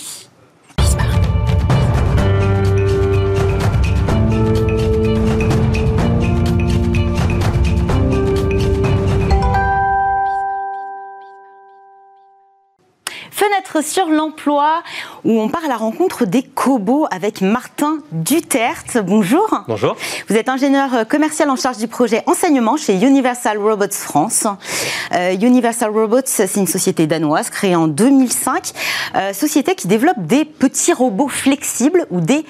[13.44, 14.82] Fenêtre sur l'emploi,
[15.24, 18.84] où on part à la rencontre des cobots avec Martin Dutert.
[19.04, 19.64] Bonjour.
[19.68, 19.96] Bonjour.
[20.30, 24.46] Vous êtes ingénieur commercial en charge du projet enseignement chez Universal Robots France.
[25.12, 28.72] Euh, Universal Robots, c'est une société danoise créée en 2005,
[29.14, 32.46] euh, société qui développe des petits robots flexibles ou des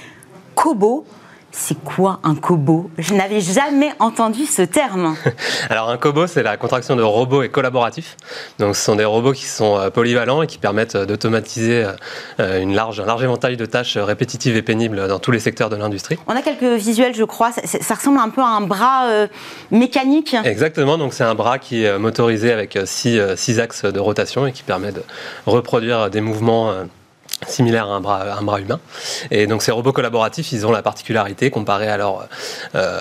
[0.55, 1.05] cobots
[1.57, 5.15] c'est quoi un cobo Je n'avais jamais entendu ce terme.
[5.71, 8.17] Alors un cobo, c'est la contraction de robot et collaboratif.
[8.59, 11.87] Donc ce sont des robots qui sont euh, polyvalents et qui permettent euh, d'automatiser
[12.41, 15.71] euh, une large, un large éventail de tâches répétitives et pénibles dans tous les secteurs
[15.71, 16.19] de l'industrie.
[16.27, 17.53] On a quelques visuels, je crois.
[17.53, 19.07] Ça, ressemble un peu à un bras
[19.71, 20.37] mécanique.
[20.45, 20.99] Exactement.
[20.99, 24.65] Donc c'est un bras qui est motorisé avec six, six axes de rotation et qui
[24.65, 25.03] permet de
[25.47, 26.75] reproduire des mouvements
[27.47, 28.81] similaire à un bras, un bras humain.
[29.31, 32.27] Et donc ces robots collaboratifs, ils ont la particularité, comparée alors
[32.75, 33.01] euh,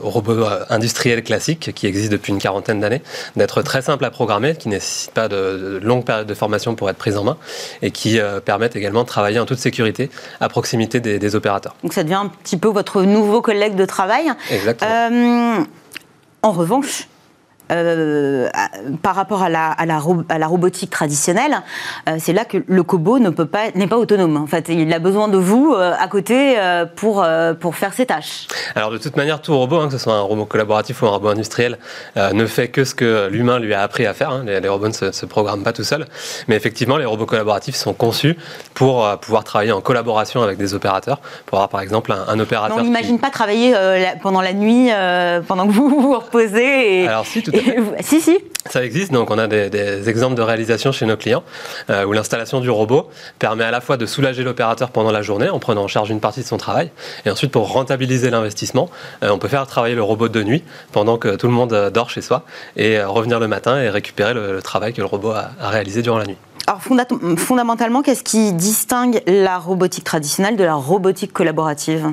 [0.00, 3.02] aux robots industriels classiques qui existent depuis une quarantaine d'années,
[3.36, 6.90] d'être très simples à programmer, qui ne nécessitent pas de, longues périodes de formation pour
[6.90, 7.36] être pris en main,
[7.82, 10.10] et qui euh, permettent également de travailler en toute sécurité
[10.40, 11.74] à proximité des, opérateurs.
[11.82, 14.30] Donc ça devient un petit peu votre nouveau collègue de travail.
[14.50, 14.90] Exactement.
[14.90, 15.64] Euh,
[16.42, 17.08] en revanche,
[17.74, 18.48] euh,
[19.02, 21.62] par rapport à la, à la, à la robotique traditionnelle,
[22.08, 24.36] euh, c'est là que le Kobo ne peut pas n'est pas autonome.
[24.36, 26.56] En fait, il a besoin de vous euh, à côté
[26.96, 27.24] pour
[27.60, 28.46] pour faire ses tâches.
[28.74, 31.10] Alors de toute manière, tout robot, hein, que ce soit un robot collaboratif ou un
[31.10, 31.78] robot industriel,
[32.16, 34.30] ne fait que ce que l'humain lui a appris à faire.
[34.30, 34.44] Hein.
[34.44, 36.06] Les, robots ne se, programment pas tout seuls,
[36.48, 38.36] mais effectivement, les robots collaboratifs sont conçus
[38.74, 42.76] pour pouvoir travailler en collaboration avec des opérateurs, pour avoir par exemple un, opérateur.
[42.78, 43.74] on n'imagine pas travailler
[44.22, 44.90] pendant la nuit,
[45.46, 47.02] pendant que vous vous reposez.
[47.02, 47.08] Et...
[47.08, 47.52] Alors si, tout
[48.00, 48.38] si, si.
[48.66, 51.42] Ça existe, donc on a des, exemples de réalisation chez nos clients
[51.90, 55.50] euh, où l'installation du robot permet à la fois de soulager l'opérateur pendant la journée
[55.50, 56.90] en prenant en charge une partie de son travail,
[57.26, 58.88] et ensuite pour rentabiliser l'investissement,
[59.22, 61.90] euh, on peut faire travailler le robot de nuit pendant que tout le monde euh,
[61.90, 62.44] dort chez soi
[62.76, 66.26] et revenir le matin et récupérer le, travail que le robot a réalisé durant la
[66.26, 66.38] nuit.
[66.66, 72.06] Alors fondamentalement, qu'est-ce qui distingue la robotique traditionnelle de la robotique collaborative?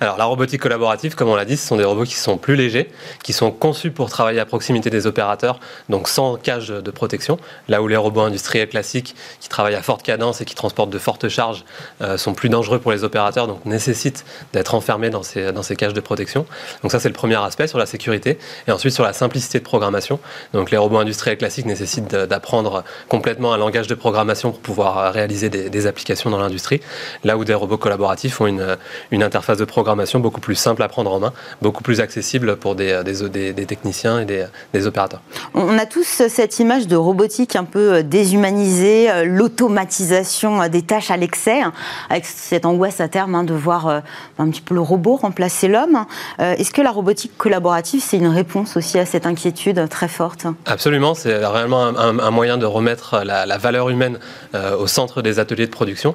[0.00, 2.56] Alors la robotique collaborative, comme on l'a dit, ce sont des robots qui sont plus
[2.56, 2.90] légers,
[3.22, 7.82] qui sont conçus pour travailler à proximité des opérateurs, donc sans cage de protection, là
[7.82, 11.28] où les robots industriels classiques, qui travaillent à forte cadence et qui transportent de fortes
[11.28, 11.64] charges,
[12.00, 15.76] euh, sont plus dangereux pour les opérateurs, donc nécessitent d'être enfermés dans ces, dans ces
[15.76, 16.46] cages de protection.
[16.82, 18.38] Donc ça c'est le premier aspect sur la sécurité.
[18.66, 20.18] Et ensuite sur la simplicité de programmation.
[20.52, 25.10] Donc les robots industriels classiques nécessitent d'apprendre complètement un langage de programmation pour pouvoir euh,
[25.10, 26.80] réaliser des, applications dans l'industrie,
[27.24, 28.76] là où des robots collaboratifs ont une,
[29.10, 32.76] une, interface de programmation beaucoup plus simple à prendre en main, beaucoup plus accessible pour
[32.76, 35.20] des, euh, des, des techniciens et des, des opérateurs.
[35.54, 41.60] On a tous cette image de robotique un peu déshumanisée, l'automatisation des tâches à l'excès,
[41.60, 41.72] hein,
[42.10, 44.02] avec cette angoisse à terme hein, de voir
[44.38, 46.04] un petit peu le robot remplacer l'homme.
[46.38, 50.46] Est-ce que la robotique collaborative, c'est une réponse aussi à cette inquiétude très forte?
[50.66, 54.18] Absolument, c'est réellement un, moyen de remettre la, la valeur humaine
[54.54, 56.14] au centre des ateliers de production.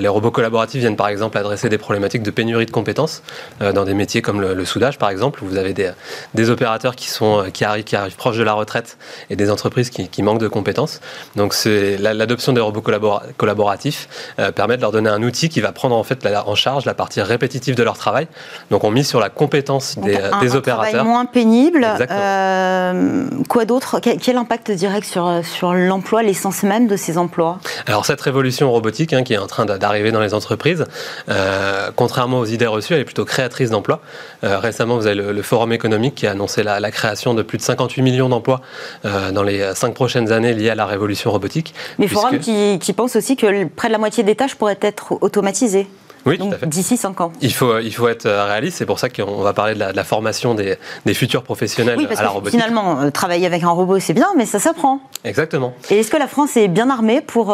[0.00, 3.22] les robots collaboratifs viennent par exemple adresser des problématiques de pénurie de compétences
[3.60, 5.90] euh, dans des métiers comme le, soudage, par exemple, où vous avez des,
[6.34, 8.96] des opérateurs qui, sont, euh, qui, arrivent, qui arrivent proches de la retraite
[9.28, 11.02] et des entreprises qui, qui manquent de compétences.
[11.36, 11.54] Donc
[11.98, 12.80] l'adoption des robots
[13.36, 16.86] collaboratifs euh, permet de leur donner un outil qui va prendre en fait en charge
[16.86, 18.28] la partie répétitive de leur travail.
[18.70, 20.90] Donc on mise sur la compétence des, un, des opérateurs.
[20.90, 21.86] Travail moins pénible.
[23.50, 24.00] quoi d'autre?
[24.00, 27.58] Quel, impact direct sur, sur l'emploi, l'essence même de ces emplois?
[27.86, 30.86] Alors cette révolution robotique hein, qui est en train d'arriver dans les entreprises,
[31.96, 34.00] contrairement aux idées reçues, elle est plutôt créatrice d'emplois.
[34.44, 37.62] Euh, récemment, vous avez le, Forum économique qui a annoncé la, création de plus de
[37.82, 38.60] 58 millions d'emplois
[39.04, 41.74] euh, dans les cinq prochaines années liées à la révolution robotique.
[41.98, 45.86] Mais Forum qui, pense aussi que près de la moitié des tâches pourraient être automatisées.
[46.24, 47.32] Oui, d'ici 5 ans.
[47.40, 50.54] Il faut, il faut être réaliste, c'est pour ça qu'on va parler de la, formation
[50.54, 50.76] des,
[51.14, 52.60] futurs professionnels oui, parce à la que robotique.
[52.60, 55.00] Finalement, euh, travailler avec un robot, c'est bien, mais ça s'apprend.
[55.24, 55.74] Exactement.
[55.90, 57.52] Et est-ce que la France est bien armée pour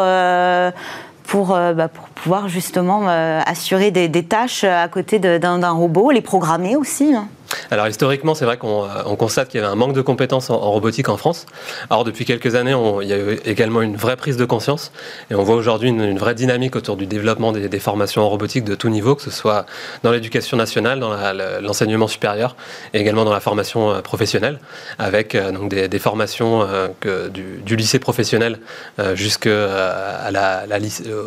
[1.28, 6.10] pour, euh, bah, pour pouvoir justement euh, assurer des, des, tâches à côté d'un robot,
[6.10, 7.14] les programmer aussi.
[7.14, 7.28] Hein?
[7.70, 10.58] Alors historiquement, c'est vrai qu'on euh, constate qu'il y avait un manque de compétences en,
[10.58, 11.46] robotique en France.
[11.90, 14.92] Alors depuis quelques années, il y a eu également une vraie prise de conscience
[15.30, 18.74] et on voit aujourd'hui une, vraie dynamique autour du développement des, formations en robotique de
[18.74, 19.66] tout niveau, que ce soit
[20.02, 21.14] dans l'éducation nationale, dans
[21.60, 22.56] l'enseignement supérieur
[22.92, 24.58] et également dans la formation euh, professionnelle,
[24.98, 26.66] avec euh, donc des, formations
[27.02, 28.60] du, lycée professionnel
[28.98, 29.12] la,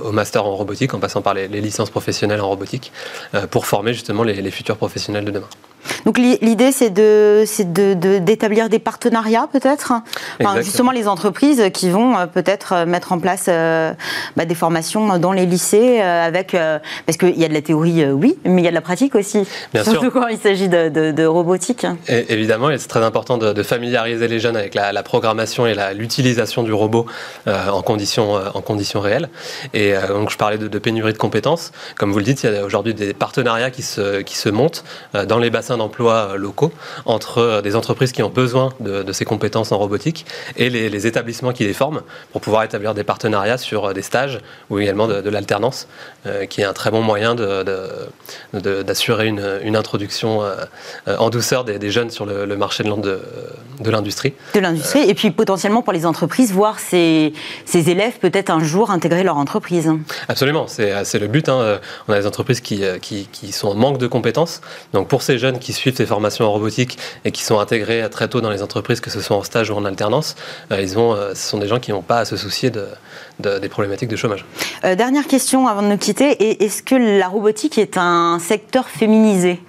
[0.03, 2.91] au master en robotique, en passant par les, licences professionnelles en robotique,
[3.49, 5.47] pour former justement les futurs professionnels de demain.
[6.05, 9.93] Donc l'idée, c'est d'établir de, des partenariats peut-être,
[10.61, 13.93] justement les entreprises qui vont euh, peut-être euh, mettre en place euh,
[14.35, 16.55] bah, des formations dans les lycées avec
[17.05, 19.15] parce qu'il y a de la théorie, oui, mais il y a de la pratique
[19.15, 19.45] aussi.
[19.73, 21.85] Bien Surtout quand il s'agit de, robotique.
[22.07, 26.73] Et, évidemment, c'est très important de, familiariser les jeunes avec la, programmation et l'utilisation du
[26.73, 27.05] robot
[27.47, 29.29] en conditions en conditions réelles.
[29.73, 31.71] Et donc je parlais de, pénurie de compétences.
[31.97, 34.83] Comme vous le dites, il y a aujourd'hui des partenariats qui se qui se montent
[35.13, 36.71] dans les bassins d'emplois euh, locaux
[37.05, 41.51] entre euh, des entreprises qui ont besoin de, ces compétences en robotique et les, établissements
[41.51, 42.01] qui les forment
[42.31, 45.87] pour pouvoir établir des partenariats sur euh, des stages ou également de, l'alternance,
[46.49, 47.35] qui est un très bon moyen
[48.53, 50.41] d'assurer une, introduction
[51.07, 54.33] en douceur des, jeunes sur le, marché de l'industrie.
[54.53, 57.33] De l'industrie, et puis potentiellement pour les entreprises, voir ces,
[57.65, 59.89] ces élèves peut-être un jour intégrer leur entreprise.
[60.27, 61.49] Absolument, c'est le but.
[61.49, 61.79] Hein.
[62.07, 64.61] On a des entreprises qui, qui, qui sont en manque de compétences.
[64.93, 68.27] Donc pour ces jeunes qui suivent ces formations en robotique et qui sont intégrés très
[68.27, 70.35] tôt dans les entreprises, que ce soit en stage ou en alternance,
[70.71, 72.87] euh, ils ont, euh, ce sont des gens qui n'ont pas à se soucier de,
[73.39, 74.45] des problématiques de chômage.
[74.83, 76.63] Euh, dernière question avant de nous quitter.
[76.63, 79.61] Est-ce que la robotique est un secteur féminisé?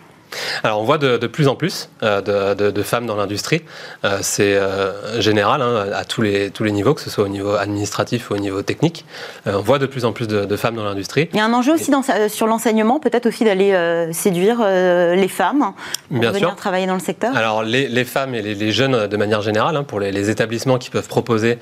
[0.63, 2.21] Alors on voit de, plus en plus euh,
[2.55, 3.63] de, femmes dans l'industrie.
[4.05, 7.29] Euh, c'est euh, général hein, à tous les, tous les niveaux, que ce soit au
[7.29, 9.05] niveau administratif ou au niveau technique.
[9.47, 11.29] on voit de plus en plus de, femmes dans l'industrie.
[11.33, 15.73] Il y a un enjeu aussi dans, sur l'enseignement, peut-être aussi d'aller séduire les femmes
[16.09, 16.57] pour Bien venir sûr.
[16.57, 20.01] travailler dans le secteur Alors les, femmes et les, jeunes de manière générale, hein, pour
[20.01, 21.59] les, établissements qui peuvent proposer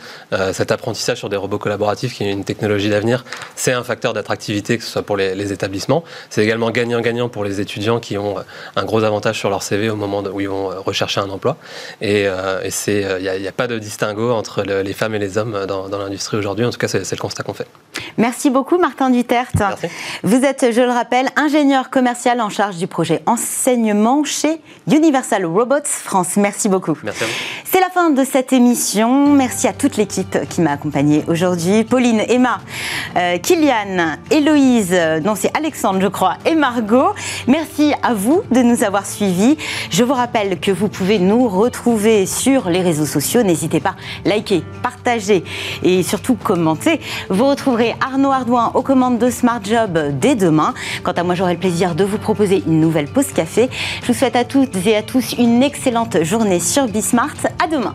[0.53, 3.25] cet apprentissage sur des robots collaboratifs, qui est une technologie d'avenir,
[3.57, 6.05] c'est un facteur d'attractivité, que ce soit pour les établissements.
[6.29, 8.37] C'est également gagnant-gagnant pour les étudiants qui ont
[8.77, 11.57] un gros avantage sur leur CV au moment où ils vont euh, rechercher un emploi.
[12.01, 15.89] Et, euh, il n'y a, pas de distinguo entre les femmes et les hommes dans,
[15.89, 16.65] l'industrie aujourd'hui.
[16.65, 17.67] En tout cas, c'est le constat qu'on fait.
[18.17, 19.63] Merci beaucoup, Martin Duterte.
[20.23, 25.77] Vous êtes, je le rappelle, ingénieur commercial en charge du projet enseignement chez Universal Robots
[25.85, 26.37] France.
[26.37, 26.97] Merci beaucoup.
[27.03, 27.25] Merci
[27.65, 29.35] C'est la fin de cette émission.
[29.35, 31.85] Merci à toute l'équipe qui m'a accompagnée aujourd'hui.
[31.85, 32.61] Pauline, Emma,
[33.17, 37.15] euh, Kylian, Héloïse, non c'est Alexandre je crois, et Margot.
[37.47, 39.57] Merci à vous de nous avoir suivis.
[39.91, 43.43] Je vous rappelle que vous pouvez nous retrouver sur les réseaux sociaux.
[43.43, 45.45] N'hésitez pas, liker, partager
[45.83, 47.01] et surtout commenter.
[47.29, 50.75] Vous retrouverez Arnaud Ardouin aux commandes de Smart Job dès demain.
[51.03, 53.69] Quant à moi, j'aurai le plaisir de vous proposer une nouvelle pause café.
[54.03, 57.35] Je vous souhaite à toutes et à tous une excellente journée sur Bismart.
[57.63, 57.95] À demain.